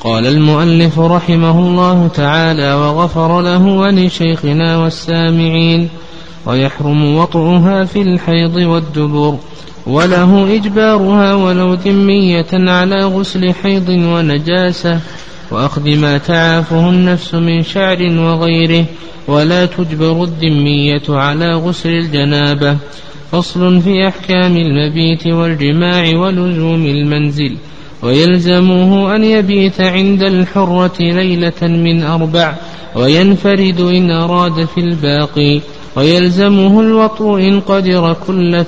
[0.00, 5.88] قال المؤلف رحمه الله تعالى وغفر له ولشيخنا والسامعين
[6.46, 9.38] ويحرم وطئها في الحيض والدبر
[9.86, 15.00] وله إجبارها ولو ذمية على غسل حيض ونجاسة
[15.50, 18.84] وأخذ ما تعافه النفس من شعر وغيره
[19.28, 22.76] ولا تجبر الذمية على غسل الجنابة
[23.32, 27.56] فصل في أحكام المبيت والجماع ولزوم المنزل
[28.02, 32.54] ويلزمه أن يبيت عند الحرة ليلة من أربع
[32.96, 35.60] وينفرد إن أراد في الباقي.
[35.96, 38.64] ويلزمه الوطء إن قدر كل,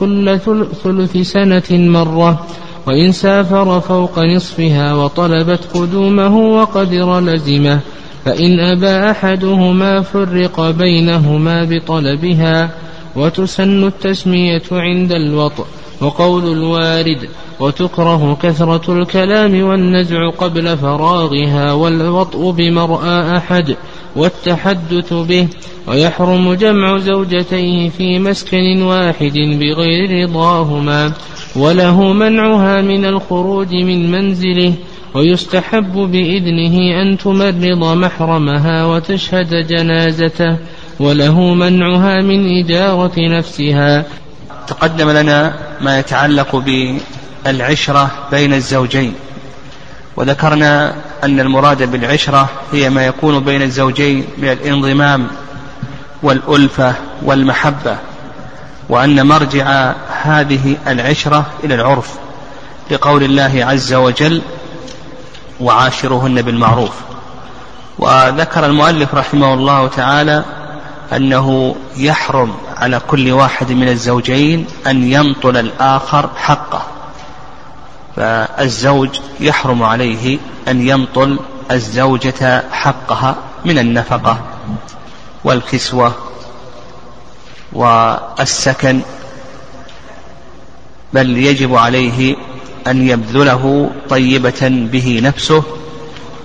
[0.00, 0.38] كل
[0.84, 2.46] ثلث سنة مرة.
[2.86, 7.80] وإن سافر فوق نصفها وطلبت قدومه وقدر لزمه.
[8.24, 12.70] فإن أبى أحدهما فرق بينهما بطلبها.
[13.16, 15.64] وتسن التسمية عند الوطء.
[16.04, 17.28] وقول الوارد
[17.60, 23.76] وتكره كثرة الكلام والنزع قبل فراغها والوطء بمرأى أحد
[24.16, 25.48] والتحدث به
[25.88, 31.12] ويحرم جمع زوجتيه في مسكن واحد بغير رضاهما
[31.56, 34.74] وله منعها من الخروج من منزله
[35.14, 40.58] ويستحب بإذنه أن تمرض محرمها وتشهد جنازته
[41.00, 44.04] وله منعها من إجارة نفسها
[44.66, 46.56] تقدم لنا ما يتعلق
[47.44, 49.14] بالعشرة بين الزوجين.
[50.16, 55.28] وذكرنا أن المراد بالعشرة هي ما يكون بين الزوجين من الانضمام
[56.22, 57.96] والألفة والمحبة
[58.88, 59.92] وأن مرجع
[60.22, 62.10] هذه العشرة إلى العرف
[62.90, 64.42] لقول الله عز وجل
[65.60, 66.92] وعاشرهن بالمعروف
[67.98, 70.44] وذكر المؤلف رحمه الله تعالى
[71.12, 76.86] أنه يحرم على كل واحد من الزوجين أن ينطل الآخر حقه.
[78.16, 79.08] فالزوج
[79.40, 80.38] يحرم عليه
[80.68, 81.38] أن ينطل
[81.70, 84.38] الزوجة حقها من النفقة
[85.44, 86.12] والكسوة
[87.72, 89.00] والسكن
[91.12, 92.36] بل يجب عليه
[92.86, 95.62] أن يبذله طيبة به نفسه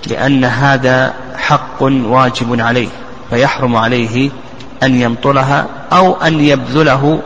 [0.06, 2.88] لأن هذا حق واجب عليه
[3.30, 4.30] فيحرم عليه
[4.82, 7.22] أن يمطلها أو أن يبذله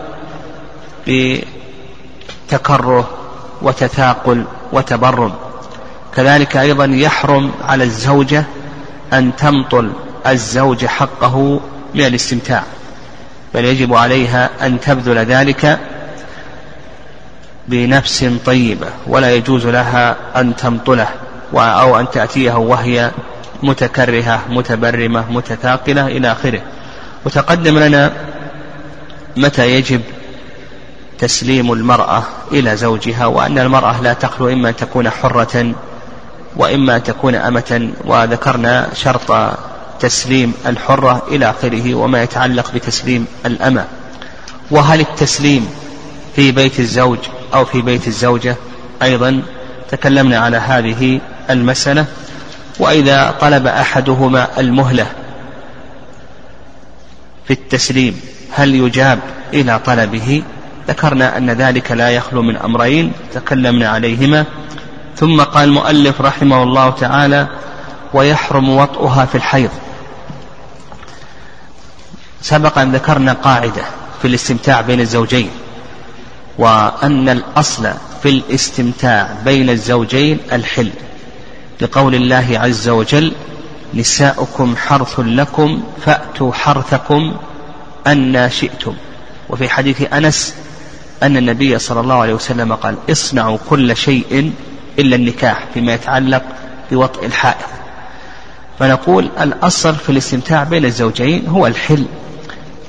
[2.48, 3.08] بتكره
[3.62, 5.32] وتثاقل وتبرم.
[6.16, 8.44] كذلك أيضا يحرم على الزوجة
[9.12, 9.92] أن تمطل
[10.26, 11.60] الزوج حقه
[11.94, 12.62] من الاستمتاع
[13.54, 15.78] بل يجب عليها أن تبذل ذلك
[17.68, 21.08] بنفس طيبة ولا يجوز لها أن تمطله
[21.54, 23.10] أو أن تأتيه وهي
[23.62, 26.60] متكرهة متبرمة متثاقلة إلى آخره.
[27.24, 28.12] وتقدم لنا
[29.36, 30.00] متى يجب
[31.18, 35.74] تسليم المرأة إلى زوجها وأن المرأة لا تخلو إما أن تكون حرة
[36.56, 39.56] وإما أن تكون أمة وذكرنا شرط
[40.00, 43.84] تسليم الحرة إلى آخره وما يتعلق بتسليم الأمة.
[44.70, 45.68] وهل التسليم
[46.36, 47.18] في بيت الزوج
[47.54, 48.56] أو في بيت الزوجة؟
[49.02, 49.42] أيضا
[49.90, 51.20] تكلمنا على هذه
[51.50, 52.06] المسألة.
[52.78, 55.06] وإذا طلب أحدهما المهلة
[57.46, 58.20] في التسليم.
[58.50, 59.18] هل يجاب
[59.52, 60.42] إلى طلبه؟
[60.88, 64.44] ذكرنا أن ذلك لا يخلو من أمرين تكلمنا عليهما.
[65.16, 67.48] ثم قال المؤلف رحمه الله تعالى
[68.14, 69.70] ويحرم وطئها في الحيض.
[72.42, 73.82] سبق أن ذكرنا قاعدة
[74.22, 75.50] في الاستمتاع بين الزوجين
[76.58, 80.90] وأن الأصل في الاستمتاع بين الزوجين الحل.
[81.80, 83.32] لقول الله عز وجل
[83.94, 87.36] نساؤكم حرث لكم فأتوا حرثكم
[88.06, 88.94] أن شئتم.
[89.50, 90.54] وفي حديث أنس
[91.22, 94.52] أن النبي صلى الله عليه وسلم قال اصنعوا كل شيء
[94.98, 96.42] إلا النكاح فيما يتعلق
[96.90, 97.66] بوطء الحائض.
[98.78, 102.04] فنقول الأصل في الاستمتاع بين الزوجين هو الحل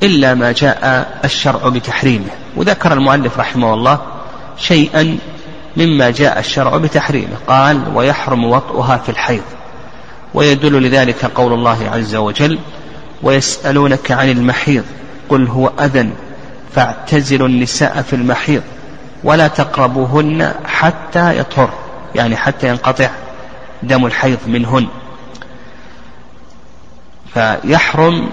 [0.03, 2.29] إلا ما جاء الشرع بتحريمه.
[2.57, 4.01] وذكر المؤلف رحمه الله
[4.57, 5.17] شيئا
[5.77, 9.44] مما جاء الشرع بتحريمه قال ويحرم وطئها في الحيض.
[10.35, 12.59] ويدل لذلك قول الله عز وجل
[13.23, 14.83] ويسألونك عن المحيض
[15.29, 16.09] قل هو أذى
[16.75, 18.61] فاعتزلوا النساء في المحيض
[19.23, 21.73] ولا تقربوهن حتى يطهر
[22.15, 23.09] يعني حتى ينقطع
[23.83, 24.87] دم الحيض منهن.
[27.33, 28.29] فيحرم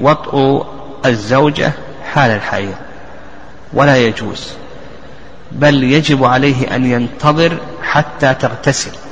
[0.00, 0.66] وطء
[1.06, 1.72] الزوجة
[2.12, 2.74] حال الحيض
[3.72, 4.52] ولا يجوز
[5.52, 9.03] بل يجب عليه أن ينتظر حتى تغتسل.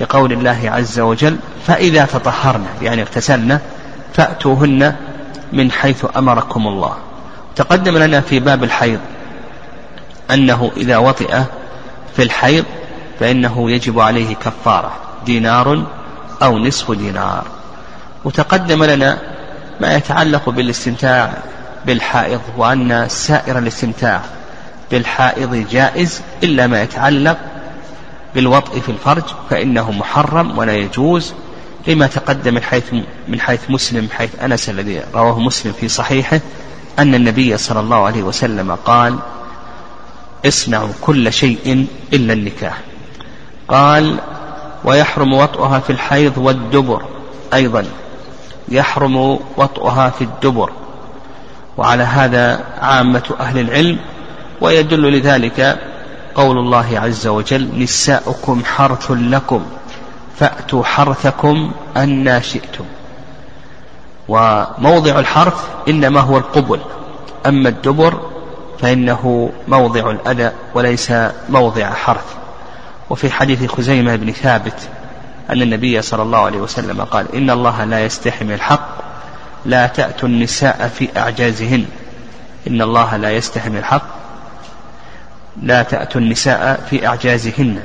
[0.00, 1.36] لقول الله عز وجل
[1.66, 3.58] فإذا تطهرن يعني اغتسلن
[4.14, 4.94] فأتوهن
[5.52, 6.96] من حيث أمركم الله.
[7.56, 9.00] تقدم لنا في باب الحيض
[10.30, 11.38] أنه إذا وطئ
[12.16, 12.64] في الحيض
[13.20, 14.92] فإنه يجب عليه كفارة
[15.26, 15.86] دينار
[16.42, 17.44] أو نصف دينار.
[18.24, 19.18] وتقدم لنا
[19.80, 21.32] ما يتعلق بالاستمتاع
[21.86, 24.20] بالحائض وأن سائر الاستمتاع
[24.90, 27.38] بالحائض جائز إلا ما يتعلق
[28.38, 31.34] بالوطء في الفرج فإنه محرم ولا يجوز
[31.86, 32.94] لما تقدم من حيث
[33.28, 36.40] من حيث مسلم حيث أنس الذي رواه مسلم في صحيحه
[36.98, 39.18] أن النبي صلى الله عليه وسلم قال
[40.46, 42.80] اصنعوا كل شيء إلا النكاح.
[43.68, 44.18] قال
[44.84, 47.02] ويحرم وطئها في الحيض والدبر.
[47.54, 47.84] أيضا
[48.68, 49.16] يحرم
[49.56, 50.70] وطئها في الدبر.
[51.76, 53.98] وعلى هذا عامة أهل العلم
[54.60, 55.78] ويدل لذلك
[56.38, 59.66] قول الله عز وجل نساؤكم حرث لكم
[60.38, 62.84] فأتوا حرثكم أنا شئتم.
[64.28, 66.80] وموضع الحرث إنما هو القبل
[67.46, 68.20] أما الدبر
[68.78, 71.12] فإنه موضع الأذى وليس
[71.48, 72.34] موضع حرث.
[73.10, 74.88] وفي حديث خزيمة بن ثابت
[75.50, 78.88] أن النبي صلى الله عليه وسلم قال إن الله لا يستحي من الحق
[79.66, 81.84] لا تأتوا النساء في أعجازهن.
[82.68, 84.17] إن الله لا يستحي من الحق
[85.62, 87.78] لا تأتوا النساء في أعجازهن.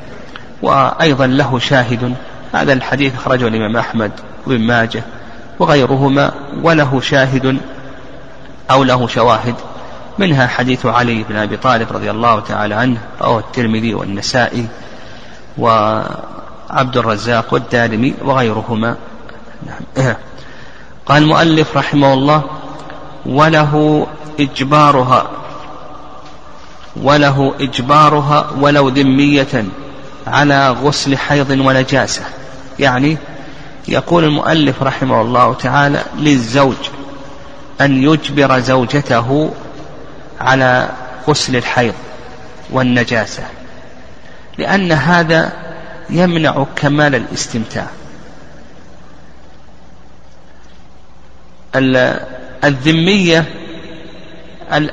[0.62, 2.16] وأيضا له شاهد
[2.54, 4.12] هذا الحديث أخرجه الإمام أحمد
[4.48, 5.04] وابن ماجه
[5.60, 6.32] وغيرهما
[6.64, 7.58] وله شاهد
[8.72, 9.56] أو له شواهد.
[10.20, 14.68] منها حديث علي بن أبي طالب رضي الله تعالى عنه أو الترمذي والنسائي
[15.58, 18.96] وعبد الرزاق والدارمي وغيرهما.
[19.66, 20.16] نعم.
[21.06, 22.44] قال المؤلف رحمه الله
[23.26, 24.08] وله
[24.40, 25.28] إجبارها.
[26.96, 29.66] وله إجبارها ولو ذمية
[30.28, 32.24] على غسل حيض ونجاسة.
[32.80, 33.18] يعني
[33.88, 36.76] يقول المؤلف رحمه الله تعالى للزوج
[37.82, 39.52] أن يجبر زوجته
[40.40, 40.90] على
[41.28, 41.94] غسل الحيض
[42.72, 43.44] والنجاسة
[44.58, 45.52] لأن هذا
[46.10, 47.88] يمنع كمال الاستمتاع.
[52.64, 53.46] الذمية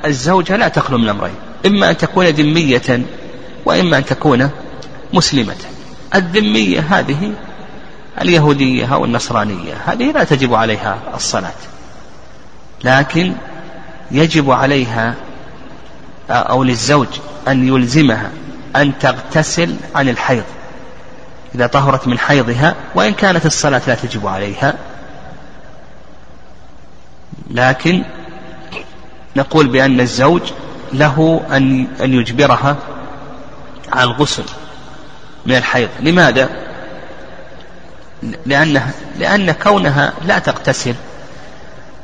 [0.05, 1.35] الزوجة لا تخلو من أمرين
[1.67, 3.03] إما أن تكون ذمية
[3.65, 4.51] وإما أن تكون
[5.13, 5.57] مسلمة.
[6.15, 7.33] الذمية هذه
[8.21, 11.53] اليهودية أو النصرانية هذه لا تجب عليها الصلاة.
[12.85, 13.33] لكن
[14.11, 15.15] يجب عليها
[16.31, 17.09] أو للزوج
[17.49, 18.31] أن يلزمها
[18.77, 20.45] أن تغتسل عن الحيض.
[21.55, 24.75] إذا طهرت من حيضها وإن كانت الصلاة لا تجب عليها.
[27.51, 28.05] لكن
[29.37, 30.43] نقول بأن الزوج
[30.93, 32.77] له أن أن يجبرها
[33.93, 34.45] على الغسل
[35.47, 35.89] من الحيض.
[36.01, 36.49] لماذا؟
[38.47, 40.95] لأنها لأن كونها لا تغتسل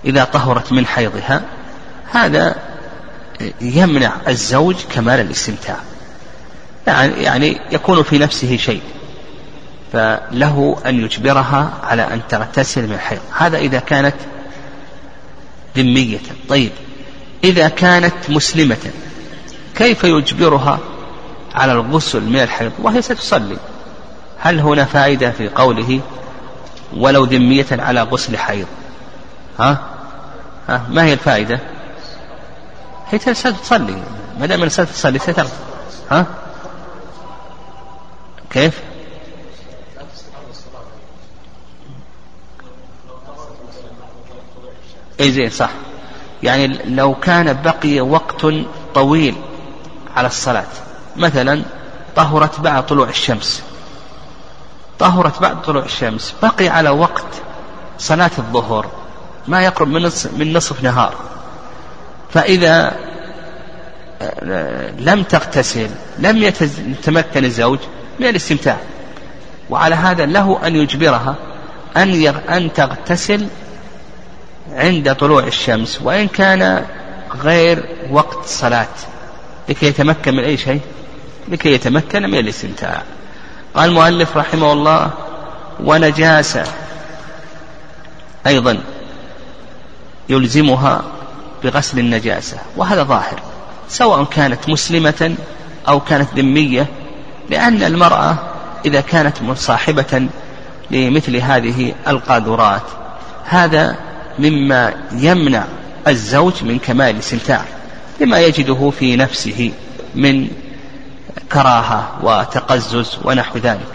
[0.04, 1.42] إذا طهرت من حيضها
[2.12, 2.56] هذا
[3.60, 5.76] يمنع الزوج كمال الاستمتاع.
[6.86, 8.82] يعني, يعني يكون في نفسه شيء
[9.92, 14.14] فله أن يجبرها على أن تغتسل من الحيض هذا إذا كانت
[15.76, 16.18] ذمية.
[16.48, 16.72] طيب
[17.44, 18.90] إذا كانت مسلمة
[19.74, 20.78] كيف يجبرها
[21.54, 23.56] على الغسل من الحيض؟ وهي ستصلي.
[24.38, 26.00] هل هنا فائدة في قوله
[26.96, 28.66] ولو ذمية على غسل حيض؟
[29.58, 29.78] ها؟
[30.68, 31.60] ها ما هي الفائدة؟
[33.10, 34.02] هي ستصلي.
[34.40, 35.54] ما دام ستصلي ستغسل
[36.10, 36.26] ها؟
[38.50, 38.80] كيف؟
[45.20, 45.70] اي زين صح.
[46.42, 48.46] يعني لو كان بقي وقت
[48.94, 49.34] طويل
[50.16, 50.66] على الصلاة.
[51.16, 51.62] مثلا
[52.16, 53.62] طهرت بعد طلوع الشمس.
[54.98, 56.34] طهرت بعد طلوع الشمس.
[56.42, 57.26] بقي على وقت
[57.98, 58.86] صلاة الظهر.
[59.48, 61.14] ما يقرب من نصف, من نصف نهار.
[62.30, 62.96] فإذا
[64.98, 67.78] لم تغتسل لم يتمكن الزوج
[68.20, 68.76] من الاستمتاع.
[69.70, 71.34] وعلى هذا له أن يجبرها
[71.96, 73.46] أن أن تغتسل
[74.72, 76.84] عند طلوع الشمس وإن كان
[77.42, 78.88] غير وقت صلاة.
[79.68, 80.80] لكي يتمكن من أي شيء؟
[81.48, 83.02] لكي يتمكن من الاستمتاع.
[83.74, 85.10] قال المؤلف رحمه الله
[85.80, 86.64] ونجاسة
[88.46, 88.78] أيضا
[90.28, 91.02] يلزمها
[91.64, 93.40] بغسل النجاسة وهذا ظاهر
[93.88, 95.34] سواء كانت مسلمة
[95.88, 96.86] أو كانت ذمية
[97.50, 98.36] لأن المرأة
[98.84, 100.28] إذا كانت مصاحبة
[100.90, 102.82] لمثل هذه القاذورات.
[103.44, 103.96] هذا
[104.38, 105.64] مما يمنع
[106.08, 107.64] الزوج من كمال الاستمتاع
[108.20, 109.72] لما يجده في نفسه
[110.14, 110.48] من
[111.52, 113.86] كراهة وتقزز ونحو ذلك.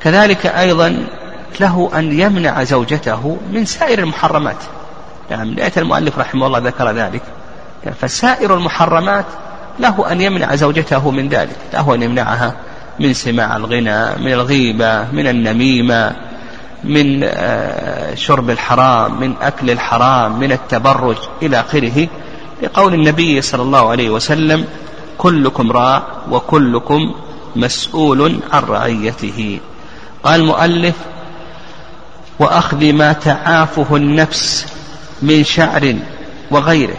[0.00, 1.06] كذلك أيضا
[1.60, 4.56] له أن يمنع زوجته من سائر المحرمات.
[5.30, 7.22] نعم لأن المؤلف رحمه الله ذكر ذلك.
[8.00, 9.24] فسائر المحرمات
[9.80, 11.56] له أن يمنع زوجته من ذلك.
[11.74, 12.56] له أن يمنعها
[13.00, 16.16] من سماع الغنى من الغيبة من النميمة
[16.86, 22.08] من آه، شرب الحرام من أكل الحرام من التبرج إلى آخره
[22.62, 24.64] لقول النبي صلى الله عليه وسلم
[25.18, 27.14] كلكم راع وكلكم
[27.56, 29.60] مسؤول عن رعيته.
[30.22, 30.94] قال المؤلف
[32.38, 34.66] وأخذ ما تعافه النفس
[35.22, 35.96] من شعر
[36.50, 36.96] وغيره.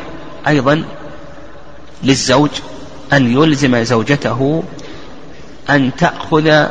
[0.47, 0.83] أيضا
[2.03, 2.49] للزوج
[3.13, 4.63] أن يلزم زوجته
[5.69, 6.67] أن تأخذ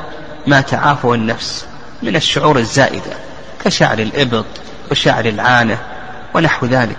[0.46, 1.66] ما تعافه النفس.
[2.06, 3.12] من الشعور الزائدة
[3.64, 4.44] كشعر الإبط
[4.90, 5.78] وشعر العانة
[6.34, 6.98] ونحو ذلك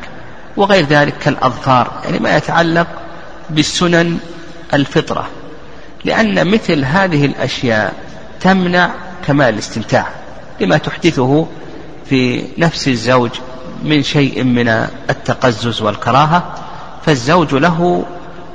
[0.58, 2.88] وغير ذلك كالأظفار يعني ما يتعلق
[3.50, 4.18] بالسنن
[4.74, 5.28] الفطرة
[6.06, 7.94] لأن مثل هذه الأشياء
[8.42, 8.90] تمنع
[9.28, 10.08] كمال الاستمتاع
[10.62, 11.48] لما تحدثه
[12.10, 13.32] في نفس الزوج
[13.84, 14.68] من شيء من
[15.10, 16.56] التقزز والكراهة
[17.06, 18.06] فالزوج له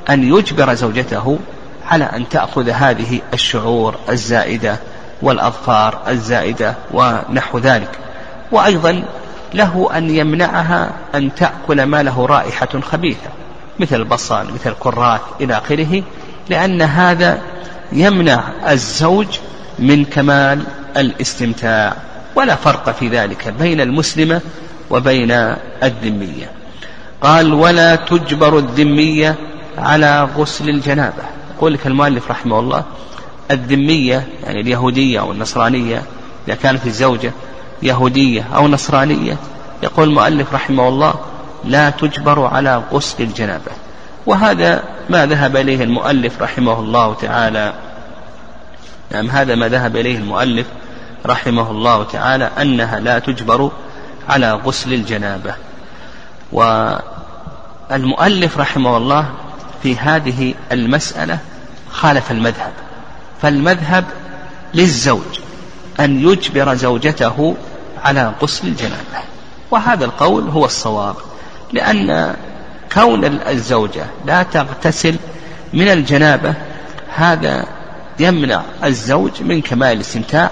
[0.09, 1.39] أن يجبر زوجته
[1.87, 4.79] على أن تأخذ هذه الشعور الزائدة
[5.23, 7.89] والأظفار الزائدة ونحو ذلك.
[8.51, 9.03] وأيضا
[9.53, 13.29] له أن يمنعها أن تأكل ما له رائحة خبيثة
[13.79, 16.03] مثل البصل مثل الكراث إلى آخره
[16.49, 17.41] لأن هذا
[17.91, 19.27] يمنع الزوج
[19.79, 20.63] من كمال
[20.97, 21.93] الاستمتاع.
[22.35, 24.41] ولا فرق في ذلك بين المسلمة
[24.89, 25.31] وبين
[25.83, 26.51] الذمية.
[27.21, 29.35] قال ولا تجبر الذمية
[29.77, 31.23] على غسل الجنابة.
[31.57, 32.83] يقول لك المؤلف رحمه الله
[33.51, 36.03] الذمية يعني اليهودية أو النصرانية
[36.47, 37.31] إذا كانت الزوجة
[37.83, 39.37] يهودية أو نصرانية
[39.83, 41.13] يقول المؤلف رحمه الله
[41.65, 43.71] لا تجبر على غسل الجنابة
[44.25, 47.73] وهذا ما ذهب إليه المؤلف رحمه الله تعالى.
[49.11, 50.67] نعم هذا ما ذهب إليه المؤلف
[51.25, 53.71] رحمه الله تعالى أنها لا تجبر
[54.29, 55.55] على غسل الجنابة.
[57.91, 59.29] والمؤلف رحمه الله
[59.83, 61.39] في هذه المسألة
[61.91, 62.71] خالف المذهب.
[63.43, 64.05] فالمذهب
[64.73, 65.39] للزوج
[65.99, 67.55] أن يجبر زوجته
[68.03, 69.23] على غسل الجنابة.
[69.71, 71.15] وهذا القول هو الصواب
[71.73, 72.35] لأن
[72.93, 75.15] كون الزوجة لا تغتسل
[75.73, 76.53] من الجنابة
[77.15, 77.65] هذا
[78.19, 80.51] يمنع الزوج من كمال الاستمتاع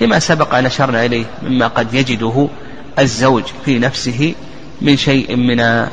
[0.00, 2.48] لما سبق أن أشرنا إليه مما قد يجده
[2.98, 4.34] الزوج في نفسه
[4.80, 5.86] من شيء من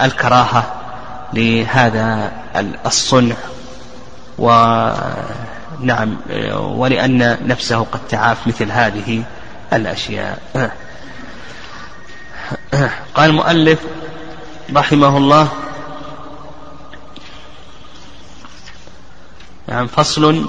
[0.00, 0.74] الكراهة
[1.32, 2.32] لهذا
[2.86, 3.36] الصنع
[4.38, 6.16] ونعم
[6.54, 9.22] ولأن نفسه قد تعاف مثل هذه
[9.72, 10.38] الأشياء.
[13.14, 13.78] قال المؤلف
[14.74, 15.48] رحمه الله
[19.68, 20.48] نعم فصل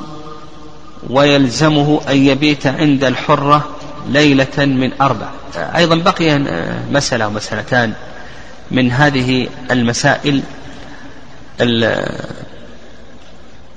[1.10, 3.70] ويلزمه أن يبيت عند الحرة
[4.08, 5.30] ليلة من أربع.
[5.56, 6.40] أيضا بقي
[6.92, 7.94] مسألة ومسألتان
[8.72, 10.42] من هذه المسائل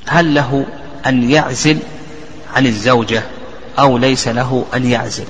[0.08, 0.66] هل له
[1.06, 1.78] أن يعزل
[2.56, 3.22] عن الزوجة
[3.78, 5.24] أو ليس له أن يعزل؟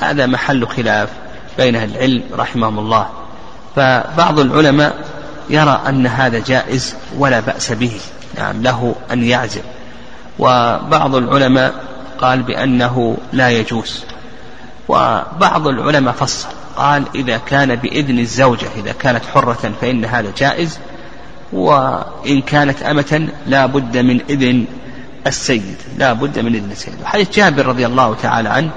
[0.00, 1.08] هذا محل خلاف
[1.58, 3.08] بين أهل العلم رحمهم الله.
[3.76, 4.94] فبعض العلماء
[5.50, 8.00] يرى أن هذا جائز ولا بأس به.
[8.38, 9.62] يعني له أن يعزل.
[10.38, 11.74] وبعض العلماء
[12.20, 14.04] قال بأنه لا يجوز.
[14.88, 20.78] وبعض العلماء فصل قال إذا كان بإذن الزوجة إذا كانت حرة فإن هذا جائز
[21.52, 24.64] وإن كانت أمة لا بد من إذن
[25.26, 26.94] السيد لا بد من إذن السيد.
[27.04, 28.70] حديث جابر رضي الله تعالى عنه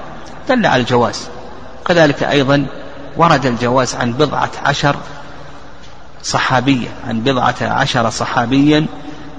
[0.48, 1.28] دل على الجواز.
[1.86, 2.66] كذلك أيضا
[3.16, 4.96] ورد الجواز عن بضعة عشر
[6.22, 8.86] صحابية عن بضعة عشر صحابيا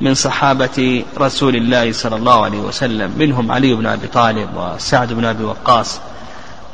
[0.02, 5.26] من صحابة رسول الله صلى الله عليه وسلم منهم علي بن أبي طالب وسعد بن
[5.26, 6.00] أبي وقاص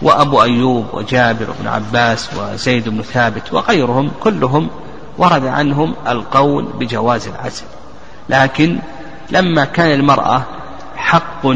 [0.01, 4.69] وأبو أيوب وجابر بن عباس وزيد بن ثابت وغيرهم كلهم
[5.17, 7.65] ورد عنهم القول بجواز العزل.
[8.29, 8.79] لكن
[9.31, 10.43] لما كان المرأة
[10.95, 11.47] حق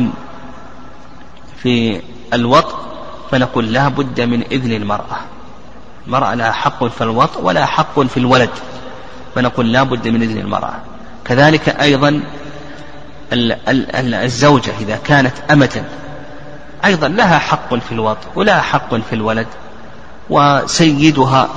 [1.57, 2.01] في
[2.33, 2.75] الوطء
[3.31, 5.17] فنقول لا بد من إذن المرأة.
[6.07, 8.49] المرأة لها حق في الوطء ولا حق في الولد.
[9.35, 10.73] فنقول لا بد من إذن المرأة.
[11.25, 12.23] كذلك أيضا
[14.13, 15.83] الزوجة إذا كانت أمة
[16.85, 19.47] أيضا لها حق في الوطء ولها حق في الولد.
[20.29, 21.49] وسيدها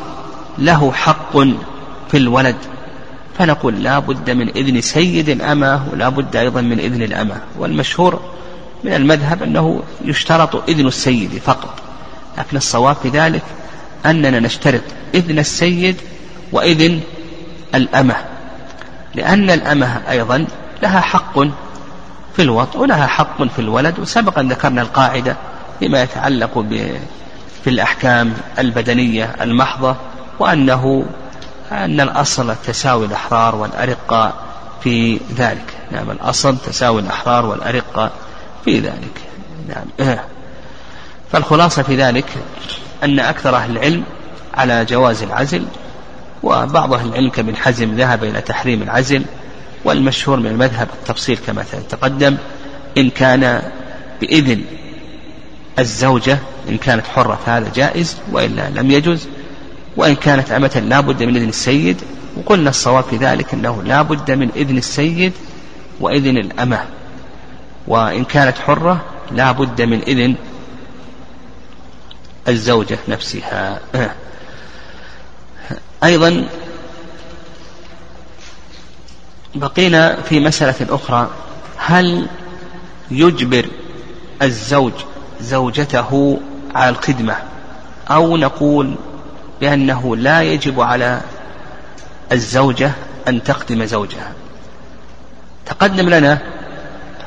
[0.58, 1.36] له حق
[2.14, 2.56] في الولد
[3.38, 7.40] فنقول لا بد من إذن سيد الأمة ولا بد أيضا من إذن الأمة.
[7.58, 8.20] والمشهور
[8.84, 11.74] من المذهب أنه يشترط إذن السيد فقط.
[12.38, 13.42] لكن الصواب في ذلك
[14.06, 14.80] أننا نشترط
[15.14, 15.96] إذن السيد
[16.52, 17.00] وإذن
[17.74, 18.16] الأمة.
[19.14, 20.46] لأن الأمة أيضا
[20.82, 21.38] لها حق
[22.36, 25.36] في الوطء ولها حق في الولد وسبق أن ذكرنا القاعدة
[25.78, 26.58] فيما يتعلق
[27.64, 29.96] في الأحكام البدنية المحضة
[30.38, 31.06] وأنه
[31.72, 34.34] أن الأصل تساوي الأحرار والأرقاء
[34.82, 35.74] في ذلك.
[35.92, 38.10] نعم الأصل تساوي الأحرار والأرقة
[38.64, 39.20] في ذلك.
[39.68, 40.18] نعم.
[41.32, 42.24] فالخلاصة في ذلك
[43.04, 44.04] أن أكثر أهل العلم
[44.54, 45.64] على جواز العزل
[46.42, 49.24] وبعض أهل العلم كابن حزم ذهب إلى تحريم العزل
[49.84, 52.36] والمشهور من المذهب التفصيل كما تقدم
[52.98, 53.62] إن كان
[54.20, 54.64] بإذن
[55.78, 59.28] الزوجة إن كانت حرة فهذا جائز وإلا لم يجوز.
[59.96, 62.00] وإن كانت أمة لا بد من إذن السيد
[62.36, 65.32] وقلنا الصواب في ذلك أنه لا بد من إذن السيد
[66.00, 66.84] وإذن الأمة.
[67.86, 70.34] وإن كانت حرة لا بد من إذن
[72.48, 73.80] الزوجة نفسها.
[76.04, 76.48] أيضا
[79.54, 81.30] بقينا في مسألة أخرى
[81.76, 82.26] هل
[83.10, 83.66] يجبر
[84.42, 84.92] الزوج
[85.40, 86.40] زوجته
[86.74, 87.36] على الخدمة؟
[88.10, 88.96] أو نقول
[89.64, 91.20] بأنه لا يجب على
[92.32, 92.92] الزوجة
[93.28, 94.32] أن تخدم زوجها.
[95.66, 96.38] تقدم لنا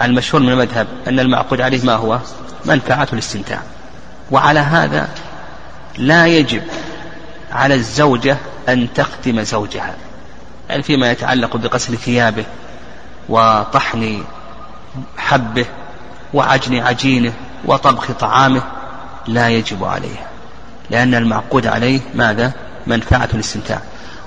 [0.01, 2.20] عن المشهور من المذهب أن المعقود عليه ما هو؟
[2.65, 3.62] منفعة الاستمتاع.
[4.32, 5.10] وعلى هذا
[5.98, 6.63] لا يجب
[7.51, 8.38] على الزوجة
[8.70, 9.96] أن تخدم زوجها.
[10.70, 12.46] يعني فيما يتعلق بغسل ثيابه
[13.29, 14.24] وطحن
[15.17, 15.65] حبه
[16.34, 17.34] وعجن عجينه
[17.65, 18.62] وطبخ طعامه
[19.27, 20.27] لا يجب عليها.
[20.89, 22.51] لأن المعقود عليه ماذا؟
[22.88, 23.79] منفعة الاستمتاع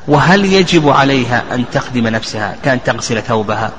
[0.09, 3.73] وهل يجب عليها أن تخدم نفسها كأن تغسل ثوبها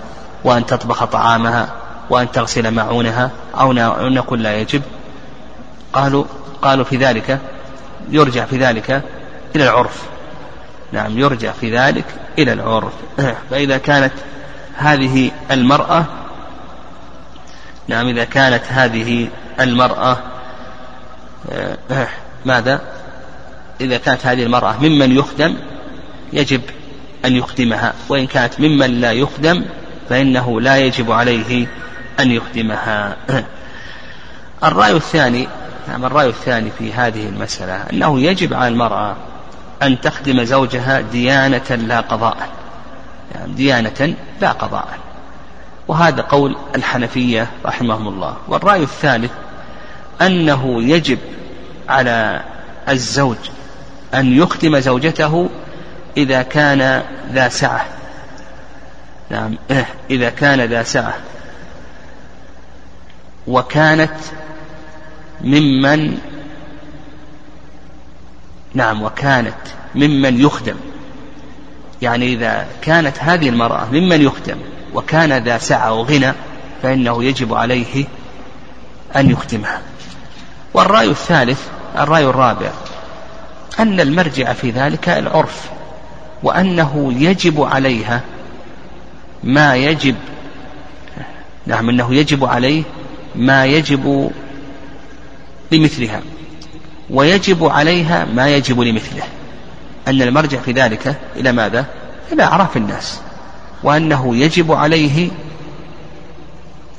[0.43, 1.73] وأن تطبخ طعامها
[2.09, 3.73] وأن تغسل معونها أو
[4.09, 4.81] نقول لا يجب؟
[5.93, 6.25] قالوا
[6.61, 7.39] قالوا في ذلك
[8.09, 9.01] يرجع في ذلك
[9.55, 10.03] إلى العرف.
[10.91, 12.05] نعم يرجع في ذلك
[12.39, 12.93] إلى العرف.
[13.49, 14.13] فإذا كانت
[14.75, 16.05] هذه المرأة
[17.87, 19.27] نعم إذا كانت هذه
[19.59, 20.17] المرأة
[22.45, 22.81] ماذا؟
[23.81, 25.55] إذا كانت هذه المرأة ممن يخدم
[26.33, 26.61] يجب
[27.25, 27.93] أن يخدمها.
[28.09, 29.65] وإن كانت ممن لا يخدم
[30.09, 31.67] فإنه لا يجب عليه
[32.19, 33.15] أن يخدمها.
[34.63, 35.47] الرأي الثاني
[35.87, 39.15] نعم الرأي الثاني في هذه المسألة أنه يجب على المرأة
[39.83, 42.49] أن تخدم زوجها ديانة لا قضاء.
[43.35, 44.87] يعني ديانة لا قضاء.
[45.87, 48.37] وهذا قول الحنفية رحمهم الله.
[48.47, 49.31] والرأي الثالث
[50.21, 51.19] أنه يجب
[51.89, 52.41] على
[52.89, 53.37] الزوج
[54.13, 55.49] أن يخدم زوجته
[56.17, 57.85] إذا كان ذا سعة.
[59.29, 61.13] نعم إيه، إذا كان ذا سعة.
[63.47, 64.13] وكانت
[65.41, 66.17] ممن
[68.73, 69.57] نعم وكانت
[69.95, 70.75] ممن يخدم.
[72.01, 74.57] يعني إذا كانت هذه المرأة ممن يخدم
[74.93, 76.33] وكان ذا سعة وغنى
[76.83, 78.05] فإنه يجب عليه
[79.15, 79.81] أن يخدمها.
[80.73, 82.71] والرأي الثالث الرأي الرابع
[83.79, 85.69] أن المرجع في ذلك العرف
[86.43, 88.21] وأنه يجب عليها
[89.43, 90.15] ما يجب
[91.65, 92.83] نعم أنه يجب عليه
[93.35, 94.31] ما يجب
[95.71, 96.21] لمثلها
[97.09, 99.23] ويجب عليها ما يجب لمثله
[100.07, 101.85] أن المرجع في ذلك إلى ماذا؟
[102.31, 103.19] إلى أعراف الناس
[103.83, 105.29] وأنه يجب عليه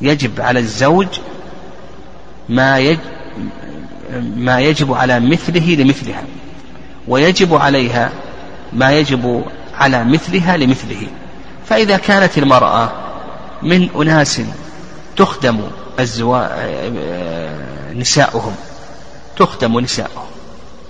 [0.00, 1.06] يجب على الزوج
[2.48, 3.00] ما يجب
[4.37, 6.22] ما يجب على مثله لمثلها
[7.09, 8.11] ويجب عليها
[8.72, 9.44] ما يجب
[9.75, 11.07] على مثلها لمثله.
[11.66, 12.92] فإذا كانت المرأة
[13.62, 14.40] من أناس
[15.16, 15.61] تخدم
[16.01, 16.46] الزوا...
[17.94, 18.55] نساؤهم
[19.37, 20.27] تخدم نساؤهم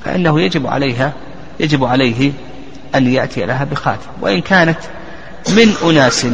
[0.05, 1.13] فإنه يجب عليها
[1.61, 2.33] يجب عليه
[2.95, 4.11] أن يأتي لها بخاتم.
[4.21, 4.79] وإن كانت
[5.49, 6.27] من أناس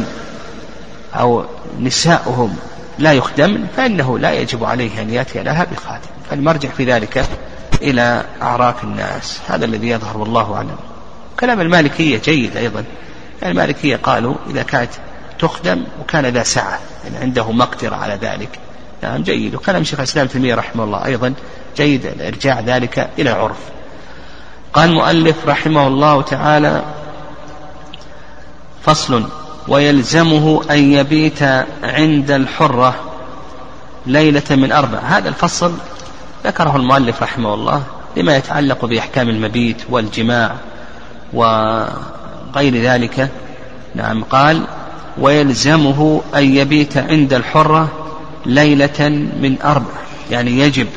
[1.13, 1.45] أو
[1.79, 2.55] نساؤهم
[2.99, 6.09] لا يخدم فإنه لا يجب عليه أن يأتي لها بخاتم.
[6.29, 7.25] فالمرجع في ذلك
[7.81, 9.39] إلى أعراف الناس.
[9.47, 10.77] هذا الذي يظهر والله أعلم.
[11.39, 12.83] كلام المالكية جيد أيضا.
[13.45, 14.91] المالكية قالوا إذا كانت
[15.39, 18.59] تخدم وكان ذا سعة يعني عنده مقدرة على ذلك.
[19.03, 19.55] نعم جيد.
[19.55, 21.33] وكلام شيخ الإسلام تيمية رحمه الله أيضا
[21.77, 23.57] جيد إرجاع ذلك إلى العرف
[24.73, 26.83] قال المؤلف رحمه الله تعالى
[28.83, 29.29] فصل
[29.67, 31.43] ويلزمه أن يبيت
[31.83, 32.95] عند الحرة
[34.05, 34.99] ليلة من أربع.
[34.99, 35.73] هذا الفصل
[36.43, 37.83] ذكره المؤلف رحمه الله
[38.17, 40.55] لما يتعلق بأحكام المبيت والجماع
[41.33, 43.29] وغير ذلك.
[43.95, 44.63] نعم قال
[45.17, 47.89] ويلزمه أن يبيت عند الحرة
[48.45, 49.09] ليلة
[49.41, 49.99] من أربع.
[50.31, 50.87] يعني يجب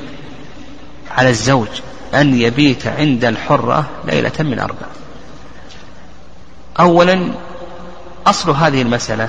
[1.10, 1.68] على الزوج
[2.14, 4.86] أن يبيت عند الحرة ليلة من أربع.
[6.80, 7.32] أولا
[8.26, 9.28] أصل هذه المسألة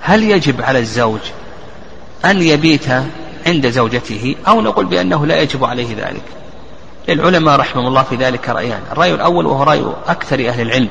[0.00, 1.20] هل يجب على الزوج
[2.24, 2.86] أن يبيت
[3.46, 6.22] عند زوجته أو نقول بأنه لا يجب عليه ذلك.
[7.08, 8.80] للعلماء رحمهم الله في ذلك رأيان.
[8.92, 10.88] الرأي الأول وهو رأي أكثر أهل العلم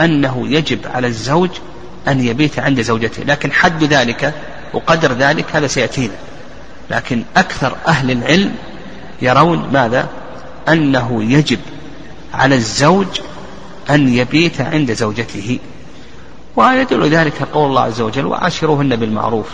[0.00, 1.50] أنه يجب على الزوج
[2.08, 3.22] أن يبيت عند زوجته.
[3.22, 4.34] لكن حد ذلك
[4.74, 6.14] وقدر ذلك هذا سيأتينا.
[6.90, 8.54] لكن أكثر أهل العلم
[9.22, 10.08] يرون ماذا؟
[10.68, 11.58] أنه يجب
[12.34, 13.20] على الزوج
[13.90, 15.58] أن يبيت عند زوجته.
[16.56, 19.46] ويدل ذلك قول الله عز وجل وعاشروهن بالمعروف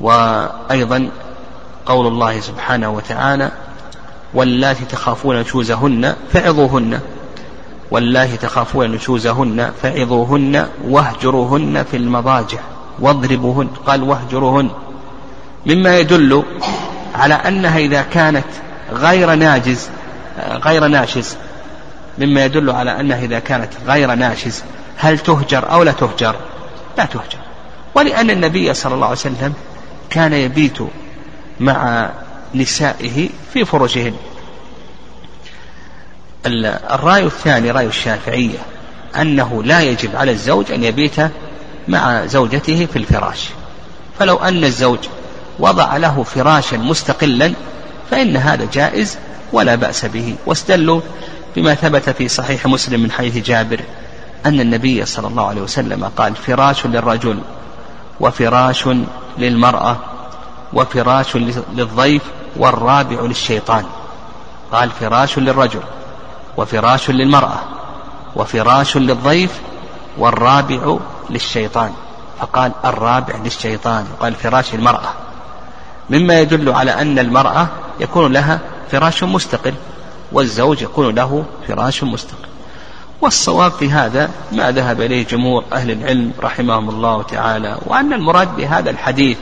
[0.00, 1.10] وأيضا
[1.86, 3.50] قول الله سبحانه وتعالى
[4.34, 7.00] واللاتي تخافون نشوزهن فعظوهن.
[7.90, 12.58] واللاتي تخافون نشوزهن فعظوهن واهجروهن في المضاجع
[13.00, 13.68] واضربوهن.
[13.86, 14.70] قال واهجروهن.
[15.66, 16.42] مما يدل
[17.14, 18.46] على أنها إذا كانت
[18.92, 19.90] غير ناجز
[20.38, 21.36] غير ناشز.
[22.18, 24.62] مما يدل على أنها إذا كانت غير ناشز.
[24.96, 26.36] هل تهجر أو لا تهجر؟
[26.98, 27.38] لا تهجر.
[27.94, 29.54] ولأن النبي صلى الله عليه وسلم
[30.12, 30.78] كان يبيت
[31.60, 32.10] مع
[32.54, 34.14] نسائه في فرجهن
[36.46, 38.58] الرأي الثاني رأي الشافعية
[39.20, 41.16] أنه لا يجب على الزوج أن يبيت
[41.88, 43.48] مع زوجته في الفراش.
[44.18, 44.98] فلو أن الزوج
[45.58, 47.52] وضع له فراشا مستقلا
[48.10, 49.18] فإن هذا جائز
[49.52, 50.34] ولا بأس به.
[50.46, 51.00] واستدلوا
[51.56, 53.80] بما ثبت في صحيح مسلم من حديث جابر
[54.46, 57.38] أن النبي صلى الله عليه وسلم قال فراش للرجل
[58.22, 58.88] وفراش
[59.38, 59.96] للمرأة
[60.72, 61.36] وفراش
[61.72, 62.22] للضيف
[62.56, 63.84] والرابع للشيطان.
[64.72, 65.80] قال فراش للرجل
[66.56, 67.58] وفراش للمرأة
[68.36, 69.60] وفراش للضيف
[70.18, 70.96] والرابع
[71.30, 71.92] للشيطان.
[72.40, 75.10] فقال الرابع للشيطان وقال فراش المرأة
[76.10, 77.66] مما يدل على أن المرأة
[78.00, 79.74] يكون لها فراش مستقل
[80.32, 82.51] والزوج يكون له فراش مستقل.
[83.22, 88.90] والصواب في هذا ما ذهب إليه جمهور أهل العلم رحمهم الله تعالى وأن المراد بهذا
[88.90, 89.38] الحديث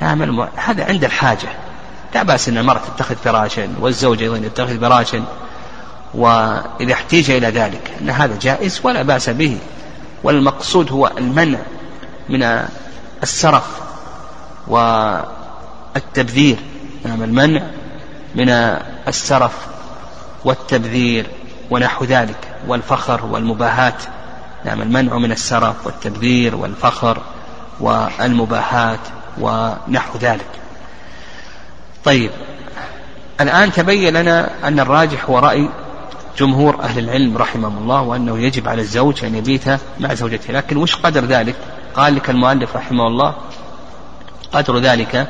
[0.00, 1.48] نعم هذا عند الحاجة.
[2.14, 5.24] لا بأس أن المرأة تتخذ فراشا والزوج أيضا يتخذ فراشا
[6.14, 9.58] وإذا احتيج إلى ذلك أن هذا جائز ولا بأس به.
[10.22, 11.58] والمقصود هو المنع
[12.28, 12.64] من
[13.22, 13.66] السرف
[14.68, 16.56] والتبذير.
[17.04, 17.62] نعم المنع
[18.34, 18.48] من
[19.08, 19.52] السرف
[20.44, 21.26] والتبذير
[21.70, 22.49] ونحو ذلك.
[22.66, 24.02] والفخر والمباهات
[24.64, 27.18] نعم المنع من السرف والتبذير والفخر
[27.80, 29.00] والمباهات
[29.40, 30.46] ونحو ذلك.
[32.04, 32.30] طيب
[33.40, 35.68] الآن تبين لنا أن الراجح هو رأي
[36.38, 39.64] جمهور أهل العلم رحمهم الله وأنه يجب على الزوج أن يبيت
[40.00, 41.54] مع زوجته لكن وش قدر ذلك؟
[41.94, 43.34] قال لك المؤلف رحمه الله
[44.52, 45.28] قدر ذلك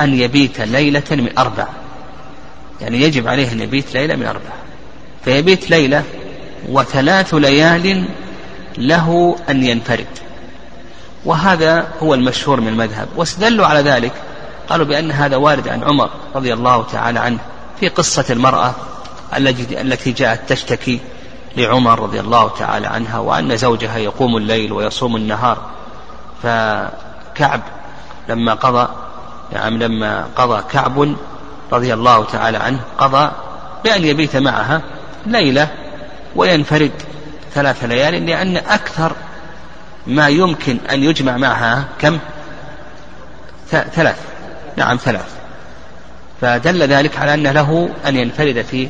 [0.00, 1.66] أن يبيت ليلة من أربع.
[2.80, 4.63] يعني يجب عليه أن يبيت ليلة من أربع.
[5.24, 6.02] فيبيت ليلة
[6.68, 8.04] وثلاث ليال
[8.78, 10.06] له أن ينفرد.
[11.24, 13.08] وهذا هو المشهور من المذهب.
[13.16, 14.12] واستدلوا على ذلك.
[14.68, 17.38] قالوا بأن هذا وارد عن عمر رضي الله تعالى عنه
[17.80, 18.74] في قصة المرأة
[19.36, 21.00] التي جاءت تشتكي
[21.56, 25.58] لعمر رضي الله تعالى عنها وأن زوجها يقوم الليل ويصوم النهار.
[26.42, 27.60] فكعب
[28.28, 28.88] لما قضى
[29.52, 31.14] يعني لما قضى كعب
[31.72, 33.30] رضي الله تعالى عنه قضى
[33.84, 34.82] بأن يبيت معها
[35.26, 35.68] ليلة
[36.36, 36.92] وينفرد
[37.54, 39.12] ثلاث ليال لأن أكثر
[40.06, 42.18] ما يمكن أن يجمع معها كم؟
[43.70, 44.18] ثلاث.
[44.76, 45.34] نعم ثلاث.
[46.40, 48.88] فدل ذلك على أن له أن ينفرد في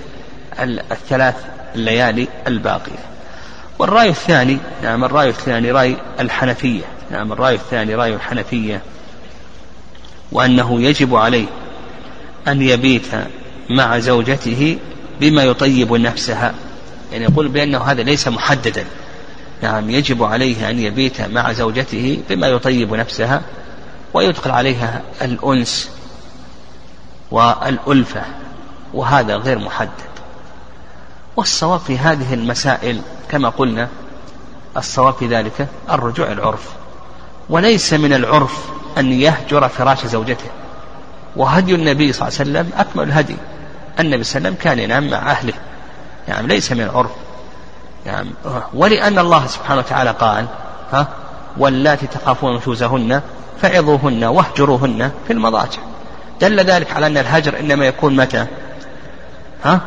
[0.91, 1.35] الثلاث
[1.75, 3.05] الليالي الباقية.
[3.79, 6.85] والرأي الثاني نعم الرأي الثاني رأي الحنفية.
[7.11, 8.81] نعم الرأي الثاني رأي الحنفية.
[10.33, 11.47] وأنه يجب عليه
[12.49, 13.07] أن يبيت
[13.71, 14.79] مع زوجته
[15.21, 16.55] بما يطيب نفسها.
[17.13, 18.85] يعني يقول بأنه هذا ليس محددا.
[19.63, 23.43] نعم يجب عليه أن يبيت مع زوجته بما يطيب نفسها
[24.15, 25.91] ويدخل عليها الأنس
[27.31, 28.23] والألفة
[28.95, 30.15] وهذا غير محدد.
[31.37, 33.01] والصواب في هذه المسائل
[33.31, 33.89] كما قلنا
[34.77, 36.69] الصواب في ذلك الرجوع العرف.
[37.49, 38.59] وليس من العرف
[38.99, 40.51] أن يهجر فراش زوجته.
[41.37, 43.37] وهدي النبي صلى الله عليه وسلم أكمل الهدي.
[44.01, 45.53] النبي صلى الله عليه وسلم كان ينام مع أهله.
[46.29, 47.11] يعني ليس من العرف
[48.07, 48.31] يعني
[48.75, 50.47] ولأن الله سبحانه وتعالى قال
[50.93, 51.09] ها
[51.57, 53.23] واللاتي تخافون نشوزهن
[53.63, 55.79] فعظوهن واهجروهن في المضاجع.
[56.41, 58.47] دل ذلك على أن الهجر إنما يكون متى؟
[59.65, 59.81] ها؟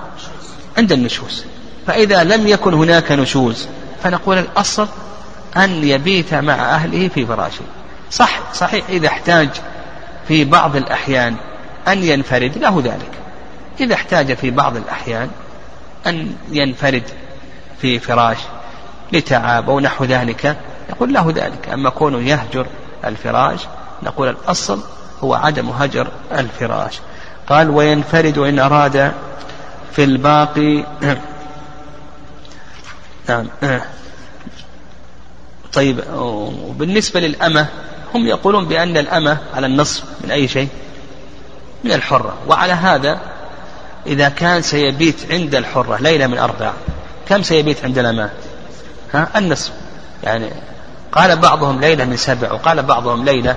[0.77, 1.45] عند النشوز.
[1.87, 3.67] فإذا لم يكن هناك نشوز
[4.03, 4.87] فنقول الأصل
[5.57, 7.63] أن يبيت مع أهله في فراشه.
[8.11, 9.49] صح صحيح إذا احتاج
[10.27, 11.35] في بعض الأحيان
[11.87, 13.11] أن ينفرد له ذلك.
[13.79, 15.29] إذا احتاج في بعض الأحيان
[16.07, 17.03] أن ينفرد
[17.81, 18.37] في فراش
[19.13, 20.57] لتعب أو نحو ذلك
[20.89, 21.69] يقول له ذلك.
[21.69, 22.67] أما كونه يهجر
[23.05, 23.59] الفراش
[24.03, 24.83] نقول الأصل
[25.23, 26.99] هو عدم هجر الفراش.
[27.47, 29.13] قال وينفرد إن أراد
[29.91, 30.85] في الباقي
[33.29, 33.47] نعم.
[35.73, 37.67] طيب وبالنسبة للأمة
[38.15, 40.67] هم يقولون بأن الأمة على النصف من أي شيء؟
[41.83, 42.37] من الحرة.
[42.47, 43.19] وعلى هذا
[44.05, 46.73] إذا كان سيبيت عند الحرة ليلة من أربع
[47.29, 48.29] كم سيبيت عند الأمة
[49.13, 49.71] ها النصف.
[50.23, 50.49] يعني
[51.11, 53.55] قال بعضهم ليلة من سبع وقال بعضهم ليلة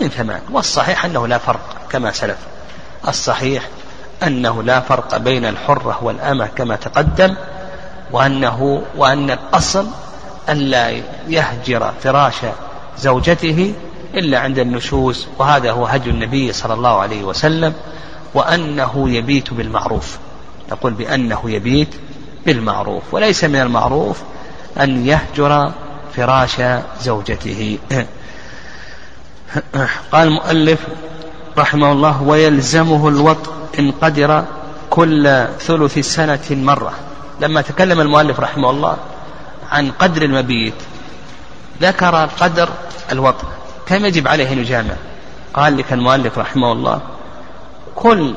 [0.00, 2.38] من ثمان والصحيح أنه لا فرق كما سلف.
[3.08, 3.68] الصحيح
[4.22, 7.34] أنه لا فرق بين الحرة والأمة كما تقدم
[8.12, 9.86] وأنه وأن الأصل
[10.48, 12.36] ألا يهجر فراش
[12.98, 13.74] زوجته
[14.14, 17.74] إلا عند النشوز وهذا هو هدي النبي صلى الله عليه وسلم.
[18.34, 20.18] وأنه يبيت بالمعروف.
[20.72, 21.94] نقول بأنه يبيت
[22.46, 23.02] بالمعروف.
[23.12, 24.22] وليس من المعروف
[24.80, 25.72] أن يهجر
[26.16, 26.56] فراش
[27.00, 27.78] زوجته.
[30.12, 30.80] قال المؤلف
[31.58, 33.38] رحمه الله ويلزمه الوط
[33.78, 34.44] إن قدر
[34.90, 36.92] كل ثلث سنة مرة.
[37.40, 38.96] لما تكلم المؤلف رحمه الله
[39.70, 40.74] عن قدر المبيت
[41.82, 42.68] ذكر قدر
[43.12, 43.46] الوطن
[43.86, 44.94] كم يجب عليه أن يجامع؟
[45.54, 47.00] قال لك المؤلف رحمه الله
[48.02, 48.36] كل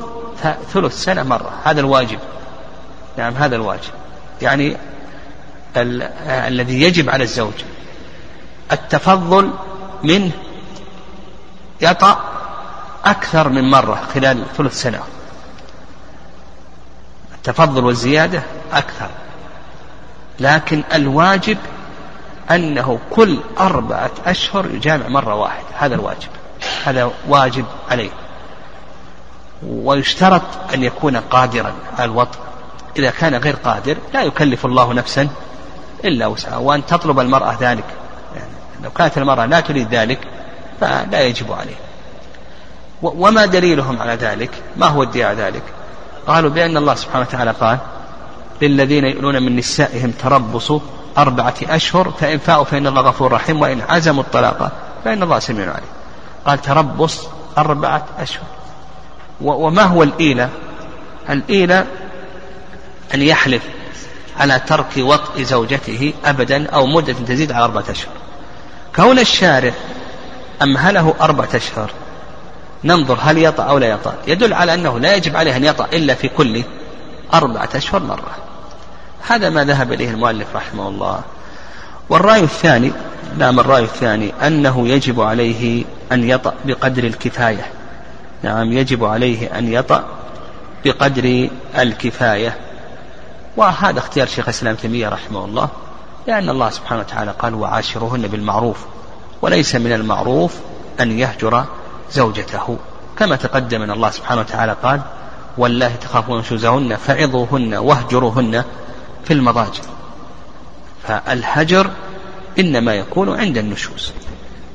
[0.72, 1.52] ثلث سنة مرة.
[1.64, 2.18] هذا الواجب.
[3.18, 3.92] نعم هذا الواجب.
[4.42, 4.76] يعني
[5.76, 7.52] ال الذي يجب على الزوج
[8.72, 9.50] التفضل
[10.04, 10.30] منه
[11.80, 12.24] يطأ
[13.04, 15.00] أكثر من مرة خلال ثلث سنة.
[17.34, 19.10] التفضل والزيادة أكثر.
[20.40, 21.58] لكن الواجب
[22.50, 25.66] أنه كل أربعة أشهر يجامع مرة واحدة.
[25.74, 26.28] هذا الواجب.
[26.84, 28.10] هذا واجب عليه.
[29.62, 30.42] ويشترط
[30.74, 32.38] أن يكون قادرا على الوطء
[32.96, 35.28] إذا كان غير قادر لا يكلف الله نفسا
[36.04, 36.56] إلا وسعها.
[36.56, 37.84] وأن تطلب المرأة ذلك
[38.36, 38.50] يعني
[38.82, 40.18] لو كانت المرأة لا تريد ذلك
[40.80, 41.76] فلا يجب عليه
[43.02, 45.62] وما دليلهم على ذلك؟ ما هو ادعاء ذلك؟
[46.26, 47.78] قالوا بأن الله سبحانه وتعالى قال
[48.62, 50.72] للذين يؤلون من نسائهم تربص
[51.18, 54.72] أربعة أشهر فإن فاءوا فإن الله غفور رحيم وإن عزموا الطلاق
[55.04, 55.88] فإن الله سميع عليم.
[56.46, 58.55] قال تربص أربعة أشهر.
[59.40, 60.48] وما هو الإيلة؟
[61.30, 61.86] الإيلة
[63.14, 63.62] أن يحلف
[64.40, 68.12] على ترك وطء زوجته أبدا أو مدة تزيد على أربعة أشهر.
[68.96, 69.72] كون الشارع
[70.62, 71.90] أمهله أربعة أشهر
[72.84, 74.14] ننظر هل يطأ أو لا يطأ.
[74.26, 76.62] يدل على أنه لا يجب عليه أن يطأ إلا في كل
[77.34, 78.36] أربعة أشهر مرة.
[79.28, 81.20] هذا ما ذهب إليه المؤلف رحمه الله.
[82.08, 82.92] والرأي الثاني
[83.38, 87.66] نعم الرأي الثاني أنه يجب عليه أن يطأ بقدر الكفاية.
[88.42, 90.04] نعم يجب عليه أن يطأ
[90.84, 92.56] بقدر الكفاية.
[93.56, 95.68] وهذا اختيار شيخ الإسلام تيمية رحمه الله
[96.26, 98.84] لأن الله سبحانه وتعالى قال وعاشرهن بالمعروف
[99.42, 100.54] وليس من المعروف
[101.00, 101.64] أن يهجر
[102.12, 102.78] زوجته.
[103.18, 105.00] كما تقدم أن الله سبحانه وتعالى قال
[105.58, 108.64] والله تخافون نشوزهن فعظوهن واهجروهن
[109.24, 109.82] في المضاجع.
[111.08, 111.90] فالهجر
[112.58, 114.12] إنما يكون عند النشوز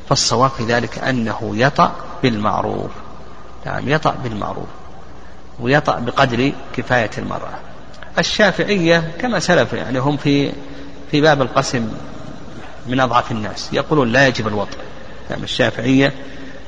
[0.09, 1.91] فالصواب في ذلك أنه يطأ
[2.23, 2.91] بالمعروف.
[3.65, 4.67] نعم يطأ بالمعروف
[5.59, 7.53] ويطأ بقدر كفاية المرأة.
[8.19, 10.51] الشافعية كما سلف يعني هم في
[11.11, 11.91] في باب القسم
[12.87, 14.77] من أضعف الناس يقولون لا يجب الوطء.
[15.29, 16.13] نعم الشافعية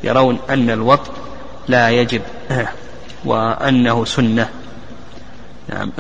[0.04, 1.12] يرون أن الوطء
[1.68, 2.22] لا يجب
[3.26, 4.50] وأنه سنة.
[5.70, 5.92] نعم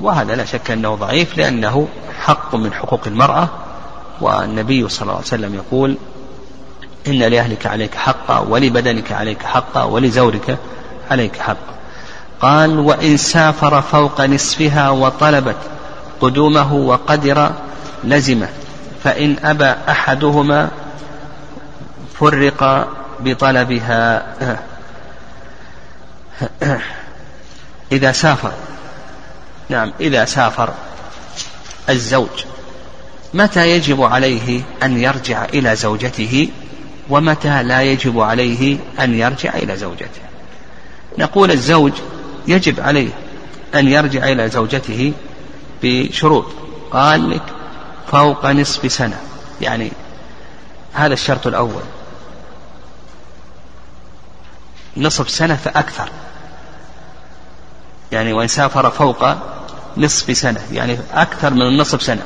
[0.00, 1.88] وهذا لا شك أنه ضعيف لأنه
[2.20, 3.48] حق من حقوق المرأة
[4.20, 5.96] والنبي صلى الله عليه وسلم يقول
[7.06, 10.58] إن لأهلك عليك حقا ولبدنك عليك حقا ولزورك
[11.10, 11.74] عليك حقا.
[12.40, 15.56] قال وإن سافر فوق نصفها وطلبت
[16.20, 17.50] قدومه وقدر
[18.04, 18.48] لزمه
[19.04, 20.70] فإن أبى أحدهما
[22.20, 22.88] فرق
[23.20, 24.26] بطلبها.
[27.92, 28.52] إذا سافر
[29.68, 30.74] نعم إذا سافر
[31.88, 32.44] الزوج
[33.34, 36.48] متى يجب عليه أن يرجع إلى زوجته؟
[37.10, 40.20] ومتى لا يجب عليه أن يرجع إلى زوجته.
[41.18, 41.92] نقول الزوج
[42.48, 43.10] يجب عليه
[43.74, 45.12] أن يرجع إلى زوجته
[45.82, 46.46] بشروط.
[46.90, 47.42] قال لك
[48.12, 49.20] فوق نصف سنة.
[49.60, 49.92] يعني
[50.92, 51.82] هذا الشرط الأول.
[54.96, 56.08] نصف سنة فأكثر.
[58.12, 59.24] يعني وإن سافر فوق
[59.96, 60.60] نصف سنة.
[60.72, 62.22] يعني أكثر من النصف سنة.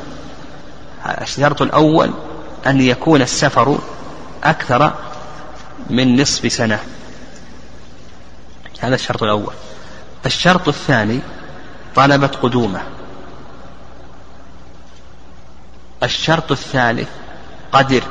[1.06, 2.10] الشرط الأول
[2.66, 3.78] أن يكون السفر
[4.44, 4.92] أكثر
[5.90, 6.80] من نصف سنة.
[8.80, 9.54] هذا الشرط الأول.
[10.26, 11.20] الشرط الثاني
[11.94, 12.82] طلبت قدومة.
[16.02, 17.08] الشرط الثالث
[17.72, 18.02] قدر.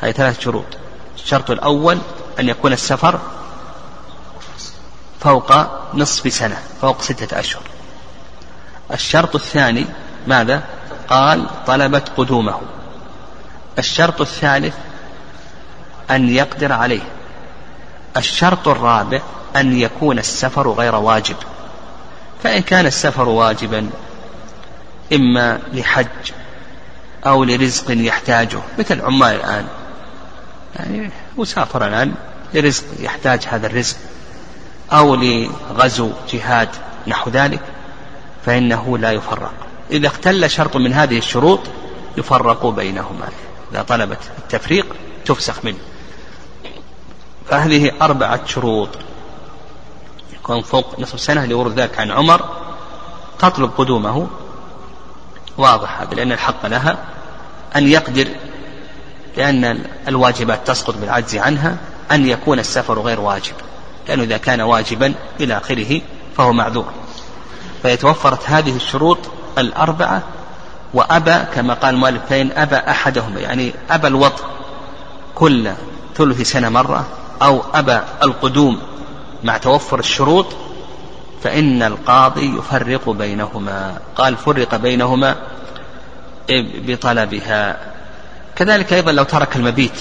[0.00, 0.64] هذه ثلاث شروط.
[1.14, 1.98] الشرط الأول
[2.38, 3.20] أن يكون السفر
[5.20, 5.52] فوق
[5.94, 7.62] نصف سنة فوق ستة أشهر.
[8.92, 9.86] الشرط الثاني
[10.26, 10.62] ماذا؟
[11.08, 12.60] قال طلبت قدومه.
[13.80, 14.74] الشرط الثالث
[16.10, 17.02] أن يقدر عليه.
[18.16, 19.20] الشرط الرابع
[19.56, 21.36] أن يكون السفر غير واجب.
[22.42, 23.90] فإن كان السفر واجبا
[25.12, 26.06] إما لحج
[27.26, 29.66] أو لرزق يحتاجه مثل عمال الآن.
[30.76, 32.14] يعني مسافر الآن
[32.54, 33.96] لرزق يحتاج هذا الرزق
[34.92, 36.68] أو لغزو جهاد
[37.06, 37.60] نحو ذلك
[38.46, 39.52] فإنه لا يفرق.
[39.90, 41.60] إذا اختل شرط من هذه الشروط
[42.16, 43.28] يفرق بينهما.
[43.72, 44.86] إذا طلبت التفريق
[45.24, 45.78] تفسخ منه.
[47.48, 48.88] فهذه أربعة شروط.
[50.32, 52.48] يكون فوق نصف سنة لورد ذلك عن عمر
[53.38, 54.28] تطلب قدومه
[55.58, 56.98] واضح هذا لأن الحق لها
[57.76, 58.28] أن يقدر
[59.36, 61.76] لأن الواجبات تسقط بالعجز عنها
[62.10, 63.54] أن يكون السفر غير واجب
[64.08, 66.00] لأنه إذا كان واجبا إلى آخره
[66.36, 66.92] فهو معذور.
[67.82, 69.18] فيتوفرت هذه الشروط
[69.58, 70.22] الأربعة
[70.94, 74.44] وأبى كما قال المؤلف فإن أبى أحدهما يعني أبى الوطء
[75.34, 75.70] كل
[76.16, 77.06] ثلث سنة مرة
[77.42, 78.80] أو أبى القدوم
[79.44, 80.46] مع توفر الشروط
[81.42, 83.98] فإن القاضي يفرق بينهما.
[84.16, 85.36] قال فرق بينهما
[86.88, 87.76] بطلبها.
[88.56, 90.00] كذلك أيضا لو ترك المبيت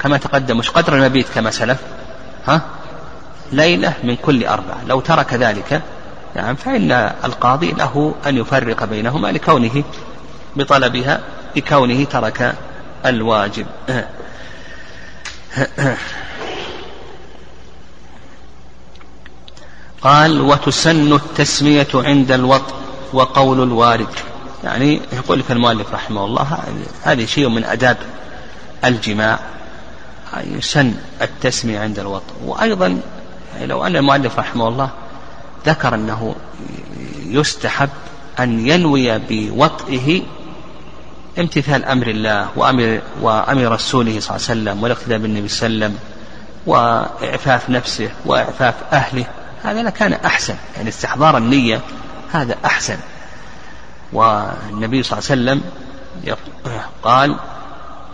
[0.00, 1.78] كما تقدم مش قدر المبيت كما سلف
[2.46, 2.60] ها؟
[3.52, 4.78] ليلة من كل أربعة.
[4.86, 5.82] لو ترك ذلك
[6.36, 6.92] نعم فإن
[7.24, 9.84] القاضي له أن يفرق بينهما لكونه
[10.56, 11.20] بطلبها
[11.56, 12.54] لكونه ترك
[13.06, 13.66] الواجب.
[20.02, 22.74] قال وتسن التسمية عند الوطء
[23.12, 24.08] وقول الوارد.
[24.64, 26.58] يعني يقول لك المؤلف رحمه الله
[27.02, 27.96] هذه شيء من أداب
[28.84, 29.38] الجماع.
[30.36, 33.00] يسن التسمية عند الوطء وأيضا
[33.60, 34.90] لو أن المؤلف رحمه الله
[35.66, 36.34] ذكر أنه
[37.26, 37.88] يستحب
[38.40, 40.22] أن ينوي بوطئه
[41.38, 45.94] امتثال أمر الله وأمر, وأمر رسوله صلى الله عليه وسلم والاقتداء بالنبي صلى الله عليه
[45.94, 45.98] وسلم
[46.66, 49.24] وإعفاف نفسه وإعفاف أهله
[49.62, 51.80] هذا لكان أحسن يعني استحضار النية
[52.32, 52.96] هذا أحسن.
[54.12, 55.62] والنبي صلى الله عليه وسلم
[57.02, 57.36] قال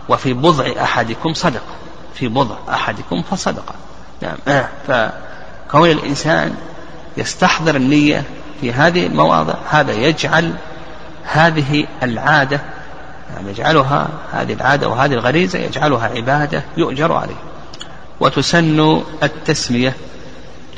[0.09, 1.75] وفي بضع أحدكم صدقة
[2.15, 3.75] في بضع أحدكم فصدقة.
[4.21, 4.65] نعم.
[4.87, 6.55] فكون الإنسان
[7.17, 8.23] يستحضر النية
[8.61, 10.53] في هذه المواضع هذا يجعل
[11.23, 12.61] هذه العادة
[13.33, 17.35] يعني يجعلها هذه العادة وهذه الغريزة يجعلها عبادة يؤجر عليه.
[18.19, 19.95] وتسن التسمية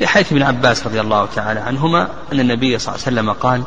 [0.00, 3.62] لحيث ابن عباس رضي الله تعالى عنهما أن النبي صلى الله عليه وسلم قال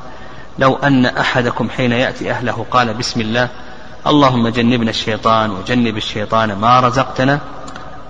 [0.59, 3.49] لو أن أحدكم حين يأتي أهله قال بسم الله
[4.07, 7.39] اللهم جنبنا الشيطان وجنب الشيطان ما رزقتنا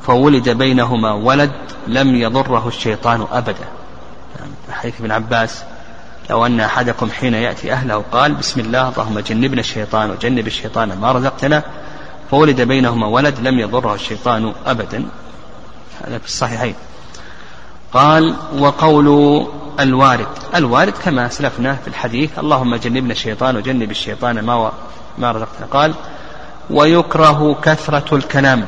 [0.01, 1.51] فولد بينهما ولد
[1.87, 3.67] لم يضره الشيطان أبدا.
[4.71, 5.63] حيث ابن عباس
[6.29, 11.11] لو أن أحدكم حين يأتي أهله قال بسم الله اللهم جنبنا الشيطان وجنب الشيطان ما
[11.11, 11.63] رزقتنا
[12.31, 15.05] فولد بينهما ولد لم يضره الشيطان أبدا.
[16.07, 16.75] هذا في الصحيحين.
[17.93, 19.47] قال وقول
[19.79, 20.27] الوارد.
[20.55, 24.71] الوارد كما أسلفنا في الحديث اللهم جنبنا الشيطان وجنب الشيطان ما
[25.17, 25.67] ما رزقتنا.
[25.71, 25.93] قال
[26.69, 28.65] ويكره كثرة الكلام.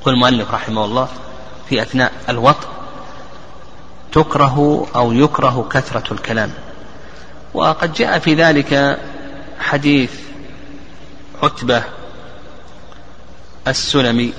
[0.00, 1.08] يقول المؤلف رحمه الله
[1.68, 2.68] في أثناء الوطء
[4.14, 6.50] تكره أو يكره كثرة الكلام.
[7.54, 8.98] وقد جاء في ذلك
[9.60, 10.10] حديث
[11.42, 11.82] عتبة
[13.68, 14.32] السلمي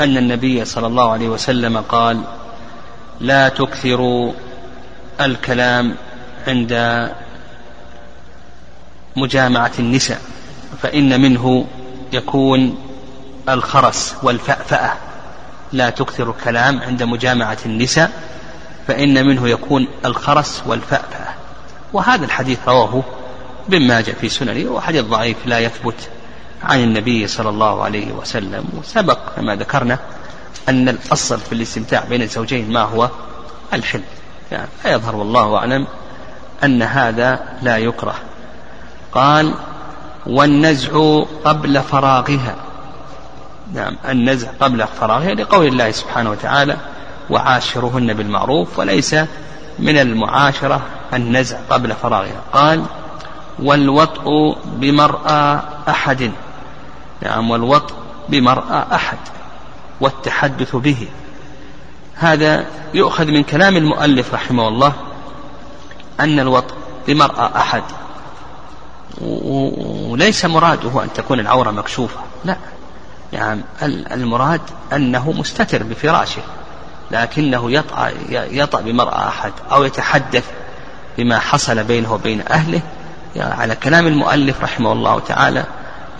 [0.00, 2.22] أن النبي صلى الله عليه وسلم قال
[3.20, 4.32] لا تكثروا
[5.20, 5.96] الكلام
[6.46, 6.72] عند
[9.16, 10.20] مجامعة النساء
[10.82, 11.66] فإن منه
[12.12, 12.78] يكون
[13.48, 14.92] الخرس والفأفأة.
[15.72, 18.12] لا تكثر الكلام عند مجامعة النساء
[18.86, 21.34] فإن منه يكون الخرس والفأفأة.
[21.92, 23.02] وهذا الحديث رواه
[23.68, 26.08] ابن ماجه في سننه وحديث ضعيف لا يثبت
[26.62, 28.64] عن النبي صلى الله عليه وسلم.
[28.78, 29.98] وسبق كما ذكرنا
[30.68, 33.10] أن الأصل في الاستمتاع بين الزوجين ما هو؟
[33.72, 34.02] الحل.
[34.52, 35.86] يعني فيظهر والله أعلم
[36.64, 38.14] أن هذا لا يكره.
[39.12, 39.54] قال
[40.26, 42.54] والنزع قبل فراغها.
[43.72, 46.76] نعم النزع قبل فراغها لقول الله سبحانه وتعالى
[47.30, 49.14] وعاشرهن بالمعروف وليس
[49.78, 50.80] من المعاشرة
[51.14, 52.42] النزع قبل فراغها.
[52.52, 52.84] قال
[53.58, 56.32] والوطء بمرأى أحد.
[57.22, 57.94] نعم والوطء
[58.28, 59.18] بمرأى أحد
[60.00, 61.08] والتحدث به.
[62.14, 64.92] هذا يؤخذ من كلام المؤلف رحمه الله
[66.20, 66.74] أن الوطء
[67.08, 67.82] بمرأى أحد.
[69.20, 72.56] وليس مراده أن تكون العورة مكشوفة لا.
[73.32, 73.60] يعني
[74.12, 74.60] المراد
[74.92, 76.42] أنه مستتر بفراشه.
[77.10, 80.44] لكنه يطأ, يطأ بمرأة أحد أو يتحدث
[81.18, 82.80] بما حصل بينه وبين أهله.
[83.36, 85.64] يعني على كلام المؤلف رحمه الله تعالى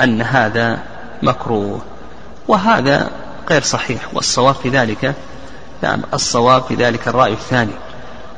[0.01, 0.79] أن هذا
[1.23, 1.81] مكروه.
[2.49, 3.11] وهذا
[3.51, 5.15] غير صحيح والصواب في ذلك
[5.83, 7.73] نعم الصواب في ذلك الرأي الثاني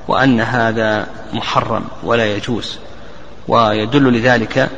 [0.09, 2.79] وأن هذا محرم ولا يجوز.
[3.49, 4.71] ويدل لذلك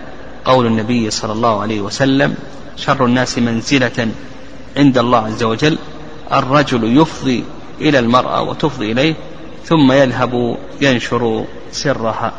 [0.45, 2.35] قول النبي صلى الله عليه وسلم
[2.77, 4.09] شر الناس منزلة
[4.77, 5.79] عند الله عز وجل
[6.33, 7.45] الرجل يفضي
[7.81, 9.15] إلى المرأة وتفضي إليه
[9.65, 12.33] ثم يذهب ينشر سرها.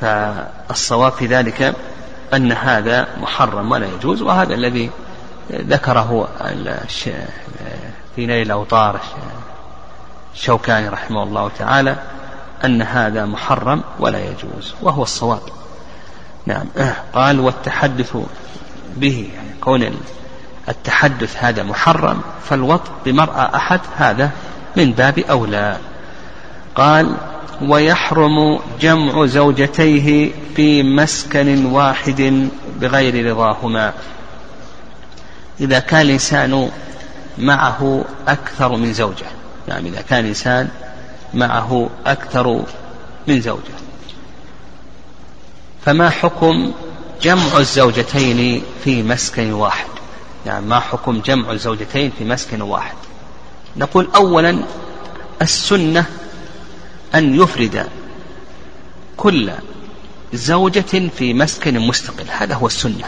[0.00, 1.74] فالصواب في ذلك
[2.34, 4.90] أن هذا محرم ولا يجوز وهذا الذي
[5.52, 6.28] ذكره
[8.16, 9.00] في نيل الأوطار
[10.34, 11.96] الشوكاني رحمه الله تعالى
[12.64, 15.42] أن هذا محرم ولا يجوز وهو الصواب.
[16.46, 16.66] نعم.
[17.14, 18.16] قال والتحدث
[18.96, 19.98] به يعني كون
[20.68, 24.30] التحدث هذا محرم فالوط بمرأة أحد هذا
[24.76, 25.76] من باب أولى.
[26.74, 27.16] قال
[27.62, 32.48] ويحرم جمع زوجتيه في مسكن واحد
[32.80, 33.92] بغير رضاهما.
[35.60, 36.70] إذا كان الإنسان
[37.38, 39.26] معه أكثر من زوجة
[39.68, 40.68] يعني إذا كان الإنسان
[41.34, 42.64] معه أكثر
[43.28, 43.74] من زوجة.
[45.84, 46.72] فما حكم
[47.22, 49.93] جمع الزوجتين في مسكن واحد؟
[50.46, 52.96] يعني ما حكم جمع الزوجتين في مسكن واحد.
[53.76, 54.64] نقول أولا
[55.42, 56.04] السنة
[57.14, 57.88] أن يفرد
[59.16, 59.52] كل
[60.32, 62.24] زوجة في مسكن مستقل.
[62.28, 63.06] هذا هو السنة.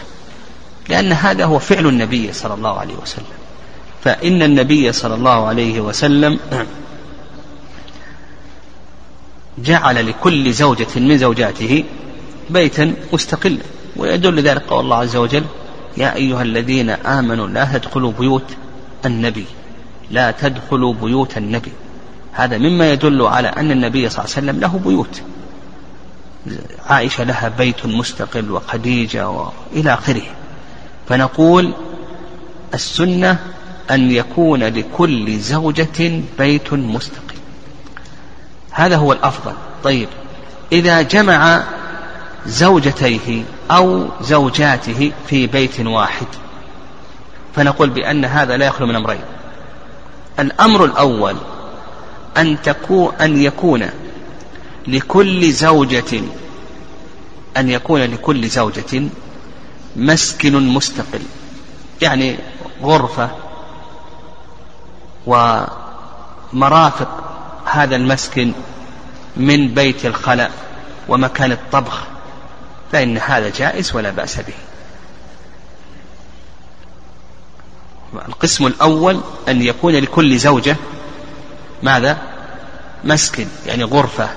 [0.89, 3.37] لأن هذا هو فعل النبي صلى الله عليه وسلم.
[4.05, 6.39] فإن النبي صلى الله عليه وسلم
[9.59, 11.85] جعل لكل زوجة من زوجاته
[12.51, 13.59] بيتا مستقلا.
[13.97, 15.45] ويدل ذلك قول الله عز وجل
[15.97, 18.57] يا أيها الذين آمنوا لا تدخلوا بيوت
[19.07, 19.47] النبي.
[20.11, 21.73] لا تدخلوا بيوت النبي.
[22.33, 25.23] هذا مما يدل على أن النبي صلى الله عليه وسلم له بيوت.
[26.87, 30.23] عائشة لها بيت مستقل وخديجة وإلى آخره.
[31.09, 31.73] فنقول
[32.75, 33.39] السنة
[33.91, 37.37] أن يكون لكل زوجة بيت مستقل.
[38.71, 39.53] هذا هو الأفضل.
[39.85, 40.09] طيب
[40.73, 41.63] إذا جمع
[42.47, 46.27] زوجتيه أو زوجاته في بيت واحد.
[47.55, 49.21] فنقول بأن هذا لا يخلو من أمرين.
[50.39, 51.37] الأمر الأول
[52.37, 53.91] أن تكون أن يكون
[54.87, 56.21] لكل زوجة
[57.57, 59.03] أن يكون لكل زوجة
[59.97, 61.23] مسكن مستقل
[62.03, 62.37] يعني
[62.83, 63.31] غرفة
[66.53, 67.09] ومرافق
[67.65, 68.53] هذا المسكن
[69.37, 70.51] من بيت الخلاء
[71.09, 72.03] ومكان الطبخ.
[72.93, 74.55] فإن هذا جائز ولا بأس به.
[78.29, 80.77] القسم الأول أن يكون لكل زوجة
[81.83, 82.19] ماذا؟
[83.05, 84.29] مسكن يعني غرفة.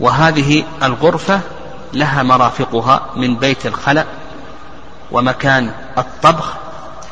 [0.00, 1.40] وهذه الغرفة
[1.92, 4.06] لها مرافقها من بيت الخلأ
[5.12, 6.54] ومكان الطبخ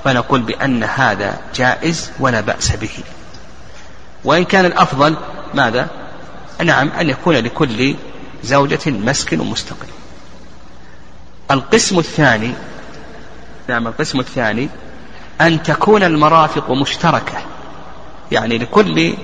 [0.04, 2.98] فنقول بأن هذا جائز ولا بأس به.
[4.24, 5.16] وإن كان الأفضل
[5.54, 5.88] ماذا؟
[6.64, 7.96] نعم أن يكون لكل
[8.44, 9.93] زوجة مسكن مستقل.
[11.50, 12.54] القسم الثاني
[13.68, 14.68] نعم القسم الثاني
[15.40, 17.38] أن تكون المرافق مشتركة
[18.32, 19.14] يعني لكل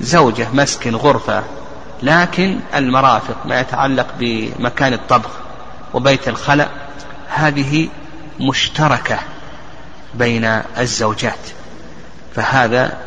[0.00, 1.44] زوجة مسكن غرفة
[2.02, 5.30] لكن المرافق ما يتعلق بمكان الطبخ
[5.94, 6.68] وبيت الخلأ
[7.28, 7.88] هذه
[8.40, 9.18] مشتركة
[10.14, 10.44] بين
[10.78, 11.38] الزوجات.
[12.34, 12.98] فهذا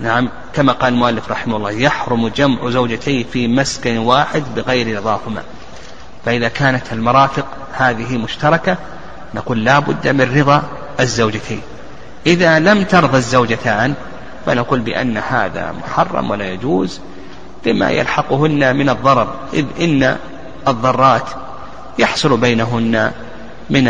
[0.00, 5.42] نعم كما قال المؤلف رحمه الله يحرم جمع زوجتين في مسكن واحد بغير رضاهما.
[6.24, 8.76] فإذا كانت المرافق هذه مشتركة
[9.34, 10.62] نقول لا بد من رضا
[11.00, 11.60] الزوجتين.
[12.26, 13.94] إذا لم ترضى الزوجتان
[14.46, 17.00] فنقول بأن هذا محرم ولا يجوز
[17.64, 19.34] بما يلحقهن من الضرر.
[19.52, 20.16] إذ إن
[20.68, 21.28] الضرات
[21.98, 23.12] يحصل بينهن
[23.70, 23.88] من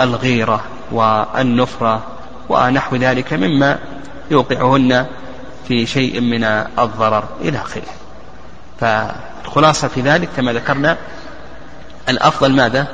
[0.00, 2.02] الغيرة والنفرة
[2.48, 3.78] ونحو ذلك مما
[4.30, 5.06] يوقعهن
[5.68, 6.44] في شيء من
[6.78, 7.82] الضرر إلى آخره.
[8.80, 10.96] فالخلاصة في ذلك كما ذكرنا
[12.08, 12.86] الأفضل ماذا؟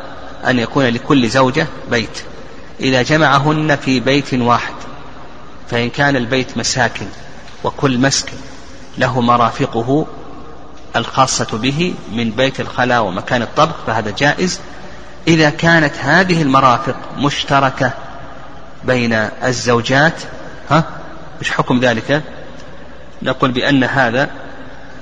[0.47, 2.23] أن يكون لكل زوجة بيت.
[2.81, 4.75] إذا جمعهن في بيت واحد
[5.71, 7.07] فإن كان البيت مساكن
[7.65, 8.37] وكل مسكن
[8.99, 10.07] له مرافقه
[10.97, 14.61] الخاصة به من بيت الخلاء ومكان الطبخ فهذا جائز.
[15.29, 17.93] إذا كانت هذه المرافق مشتركة
[18.85, 19.13] بين
[19.45, 20.23] الزوجات
[20.71, 20.85] ها؟
[21.41, 22.23] مش حكم ذلك؟
[23.23, 24.31] نقول بأن هذا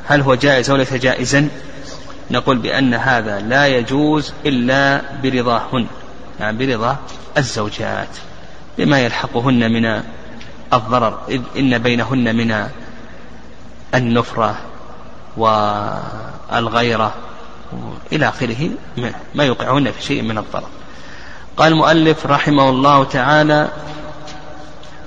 [0.09, 1.48] هل هو جائز أو ليس جائزا؟
[2.31, 5.87] نقول بأن هذا لا يجوز إلا برضاهن
[6.41, 6.97] يعني برضا
[7.39, 8.09] الزوجات
[8.79, 10.03] بما يلحقهن من
[10.72, 12.68] الضرر إذ إن بينهن من
[13.95, 14.57] النفرة
[15.37, 17.14] والغيرة
[18.12, 18.70] إلى آخره
[19.35, 20.68] ما يوقعهن في شيء من الضرر.
[21.57, 23.68] قال المؤلف رحمه الله تعالى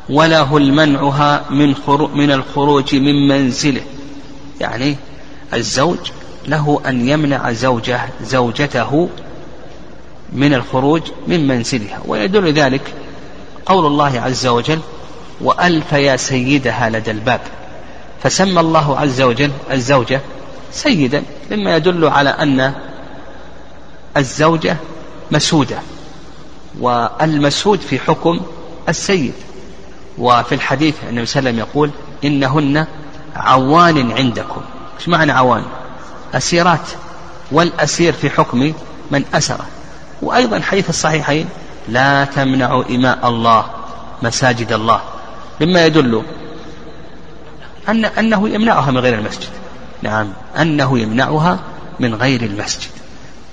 [0.09, 1.75] وله المنعها من
[2.13, 3.81] من الخروج من منزله
[4.61, 4.97] يعني
[5.53, 6.11] الزوج
[6.47, 9.09] له أن يمنع زوجه زوجته
[10.33, 11.99] من الخروج من منزلها.
[12.07, 12.93] ويدل ذلك
[13.65, 14.79] قول الله عز وجل
[15.41, 17.41] وألف يا سيدها لدى الباب.
[18.23, 20.21] فسمى الله عز وجل الزوجة
[20.71, 22.73] سيدا مما يدل على أن
[24.17, 24.77] الزوجة
[25.31, 25.79] مسودة
[26.79, 28.39] والمسود في حكم
[28.89, 29.33] السيد.
[30.17, 31.91] وفي الحديث النبي صلى الله عليه وسلم يقول
[32.23, 32.87] إنهن
[33.35, 34.61] عوان عندكم.
[34.99, 35.63] إيش معنى عوان؟
[36.33, 36.89] أسيرات
[37.51, 38.73] والأسير في حكم
[39.11, 39.65] من أسره
[40.21, 41.49] وأيضا حديث الصحيحين
[41.89, 43.65] لا تمنع إماء الله
[44.21, 45.01] مساجد الله.
[45.61, 46.23] مما يدل
[47.89, 49.49] أن أنه يمنعها من غير المسجد.
[50.01, 51.59] نعم أنه يمنعها
[51.99, 52.89] من غير المسجد.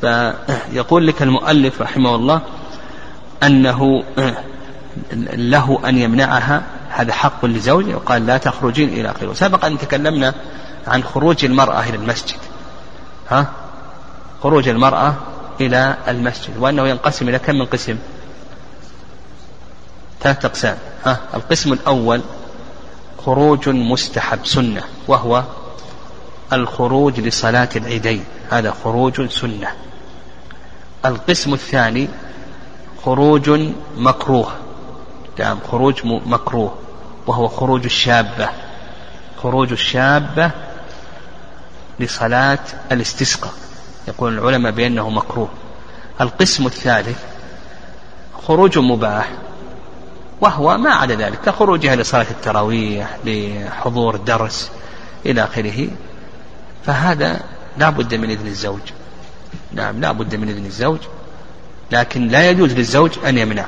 [0.01, 2.41] فيقول لك المؤلف رحمه الله
[3.43, 4.05] أنه
[5.33, 6.63] له أن يمنعها.
[6.91, 9.29] هذا حق لزوجه وقال لا تخرجين إلى آخره.
[9.29, 10.35] وسبق أن تكلمنا
[10.87, 12.37] عن خروج المرأة إلى المسجد.
[13.31, 13.47] ها؟
[14.43, 15.15] خروج المرأة
[15.61, 17.99] إلى المسجد وأنه ينقسم إلى كم من قسم؟
[20.21, 22.21] ثلاثة أقسام ها؟ القسم الأول
[23.27, 25.45] خروج مستحب سنة وهو
[26.53, 29.69] الخروج لصلاة العيدين هذا خروج سنة.
[31.05, 32.09] القسم الثاني
[33.05, 33.51] خروج
[33.97, 34.53] مكروه
[35.39, 36.75] نعم خروج مكروه
[37.27, 38.49] وهو خروج الشابة.
[39.43, 40.51] خروج الشابة
[42.01, 42.59] لصلاة
[42.93, 43.53] الاستسقاء.
[44.09, 45.49] يقول العلماء بأنه مكروه.
[46.21, 47.19] القسم الثالث
[48.47, 49.29] خروج مباح
[50.41, 54.71] وهو ما عدا ذلك كخروجها لصلاة التراويح لحضور درس
[55.27, 55.89] إلى آخره
[56.87, 57.41] فهذا
[57.79, 58.81] لا بد من إذن الزوج.
[59.73, 60.99] نعم لا بد من إذن الزوج
[61.91, 63.65] لكن لا يجوز للزوج أن يمنع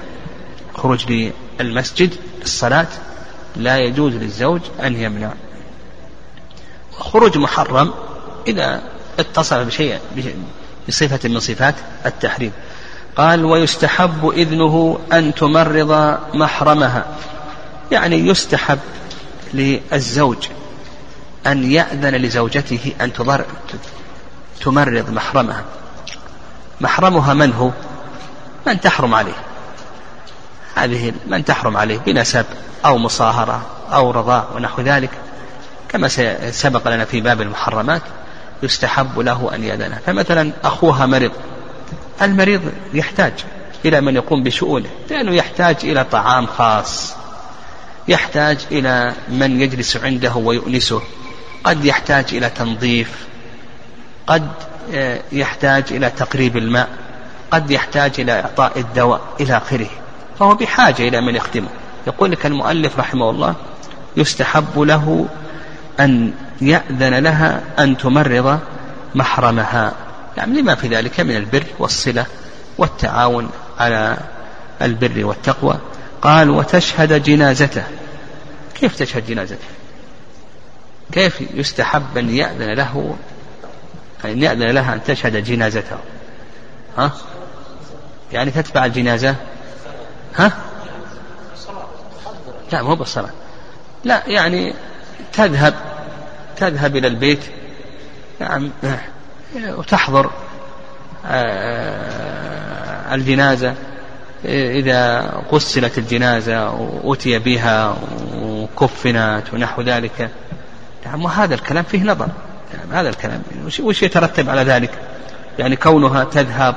[0.76, 1.22] خروج
[1.60, 2.86] للمسجد للصلاة
[3.56, 5.32] لا يجوز للزوج أن يمنع.
[6.92, 7.92] خروج محرم
[8.46, 8.82] إذا
[9.18, 9.98] اتصل بشيء
[10.88, 11.74] بصفة من صفات
[12.06, 12.52] التحريم.
[13.16, 17.06] قال ويستحب إذنه أن تمرض محرمها.
[17.92, 18.78] يعني يستحب
[19.54, 20.48] للزوج
[21.46, 23.12] أن يأذن لزوجته أن
[24.60, 25.64] تمرض محرمها.
[26.80, 27.70] محرمها من هو؟
[28.66, 29.36] من تحرم عليه.
[30.74, 32.46] هذه من تحرم عليه بنسب
[32.84, 35.10] أو مصاهرة أو رضاء ونحو ذلك
[35.88, 36.08] كما
[36.50, 38.02] سبق لنا في باب المحرمات.
[38.62, 41.32] يستحب له أن يأذنها فمثلا أخوها مريض
[42.22, 43.32] المريض يحتاج
[43.84, 47.14] إلى من يقوم بشؤونه لأنه يحتاج إلى طعام خاص
[48.08, 51.02] يحتاج إلى من يجلس عنده ويؤنسه
[51.64, 53.26] قد يحتاج إلى تنظيف
[54.26, 54.48] قد
[54.94, 56.88] آه، يحتاج إلى تقريب الماء
[57.50, 59.88] قد يحتاج إلى إعطاء الدواء إلى آخره.
[60.38, 61.68] فهو بحاجة إلى من يخدمه.
[62.06, 63.54] يقول لك المؤلف رحمه الله
[64.16, 65.26] يستحب له
[66.00, 68.60] أن يأذن لها أن تمرض
[69.14, 69.92] محرمها.
[70.36, 72.26] يعني لما في ذلك من البر والصلة
[72.78, 74.16] والتعاون على
[74.82, 75.78] البر والتقوى.
[76.22, 77.84] قال وتشهد جنازته.
[78.74, 79.66] كيف تشهد جنازته؟
[81.12, 83.16] كيف يستحب أن يأذن له؟
[84.24, 85.96] أن يأذن لها أن تشهد جنازته.
[86.98, 87.12] ها؟
[88.32, 89.34] يعني تتبع الجنازة؟
[90.36, 90.52] ها؟
[92.72, 93.30] لا مو بالصلاة.
[94.04, 94.74] لا يعني
[95.32, 95.74] تذهب
[96.56, 97.44] تذهب إلى البيت
[98.40, 98.70] نعم
[99.56, 100.30] وتحضر
[101.26, 103.74] آه، الجنازة.
[104.44, 106.70] إذا غسلت الجنازة
[107.04, 107.96] وأتي بها
[108.42, 110.30] وكفنت ونحو ذلك.
[111.06, 112.28] نعم وهذا الكلام فيه نظر.
[112.74, 113.42] نعم هذا الكلام.
[113.80, 114.90] وش يترتب على ذلك؟
[115.58, 116.74] يعني كونها تذهب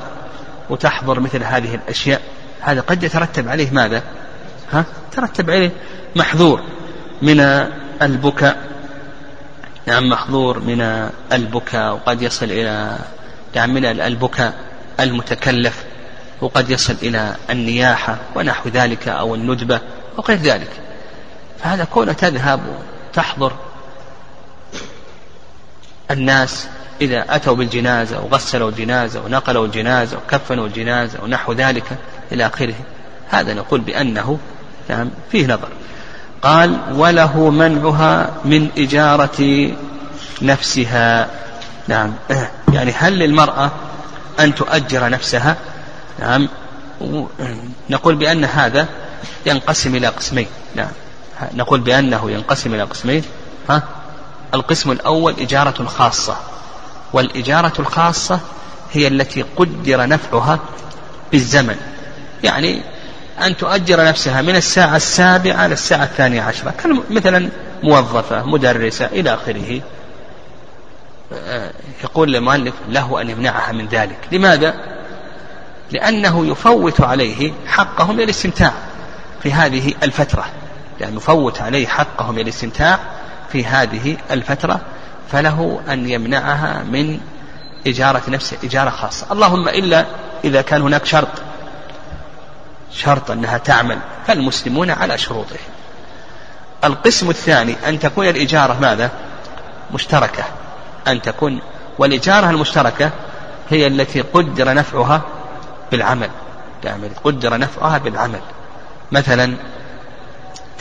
[0.70, 2.22] وتحضر مثل هذه الأشياء
[2.62, 4.04] هذا قد يترتب عليه ماذا؟
[4.72, 5.72] ها؟ ترتب عليه
[6.16, 6.62] محظور
[7.22, 7.40] من
[8.02, 8.58] البكاء.
[9.86, 12.98] نعم محظور من البكاء وقد يصل إلى
[13.56, 14.54] نعم من البكاء
[15.00, 15.84] المتكلف
[16.42, 19.80] وقد يصل إلى النياحة ونحو ذلك أو الندبة
[20.18, 20.70] وغير ذلك.
[21.64, 22.62] فهذا كونه تذهب
[23.10, 23.54] وتحضر
[26.12, 26.68] الناس
[27.02, 31.98] إذا أتوا بالجنازة وغسلوا الجنازة ونقلوا الجنازة وكفنوا الجنازة ونحو ذلك
[32.32, 32.76] إلى آخره
[33.30, 34.40] هذا نقول بأنه
[34.90, 35.70] نعم فيه نظر.
[36.42, 39.72] قال وله منعها من إجارة
[40.42, 41.30] نفسها.
[41.88, 42.14] نعم.
[42.74, 43.72] يعني هل للمرأة
[44.40, 45.58] أن تؤجر نفسها؟
[46.20, 46.48] نعم.
[47.90, 48.88] نقول بأن هذا
[49.46, 50.48] ينقسم إلى قسمين.
[50.76, 50.92] نعم.
[51.54, 53.24] نقول بأنه ينقسم إلى قسمين.
[53.70, 53.84] ها؟
[54.54, 56.38] القسم الأول إجارة خاصة.
[57.14, 58.40] والإجارة الخاصة
[58.94, 60.60] هي التي قدر نفعها
[61.32, 61.78] بالزمن.
[62.44, 62.82] يعني
[63.46, 66.74] أن تؤجر نفسها من الساعة السابعة للساعة الثانية عشرة.
[67.10, 67.50] مثلا
[67.84, 69.82] موظفة مدرسة إلى آخره.
[71.34, 71.72] آه،
[72.04, 74.18] يقول المؤلف له أن يمنعها من ذلك.
[74.32, 74.74] لماذا؟
[75.92, 78.74] لأنه يفوت عليه حقه من الاستمتاع
[79.44, 80.46] في هذه الفترة.
[81.02, 83.00] يعني يفوت عليه حقه من الاستمتاع
[83.52, 84.82] في هذه الفترة
[85.32, 87.20] فله أن يمنعها من
[87.88, 89.28] إجارة نفسه إجارة خاصة.
[89.32, 90.06] اللهم إلا
[90.44, 91.49] إذا كان هناك شرط.
[92.92, 95.58] شرط أنها تعمل فالمسلمون على شروطهم.
[96.84, 99.12] القسم الثاني أن تكون الإجارة ماذا؟
[99.94, 100.44] مشتركة.
[101.08, 101.60] أن تكون
[102.00, 103.12] والإجارة المشتركة
[103.70, 105.22] هي التي قدر نفعها
[105.92, 106.30] بالعمل.
[106.84, 108.42] يعني قدر نفعها بالعمل.
[109.12, 109.56] مثلا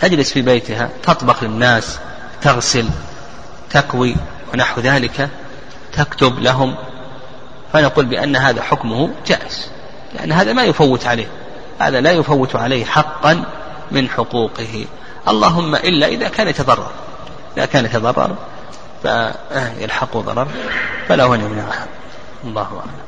[0.01, 1.99] تجلس في بيتها تطبخ للناس
[2.43, 2.89] تغسل
[3.71, 4.17] تكوي
[4.55, 5.29] ونحو ذلك
[5.93, 6.75] تكتب لهم
[7.73, 9.71] فنقول بأن هذا حكمه جائز
[10.15, 11.27] لأن هذا ما يفوت عليه.
[11.79, 13.45] هذا لا يفوت عليه حقا
[13.91, 14.85] من حقوقه.
[15.29, 16.91] اللهم إلا إذا كان يتضرر.
[17.57, 18.37] إذا كان يتضرر
[19.03, 20.49] فيلحق ضرر
[21.09, 21.87] فله أن يمنعها
[22.45, 23.08] الله أعلم.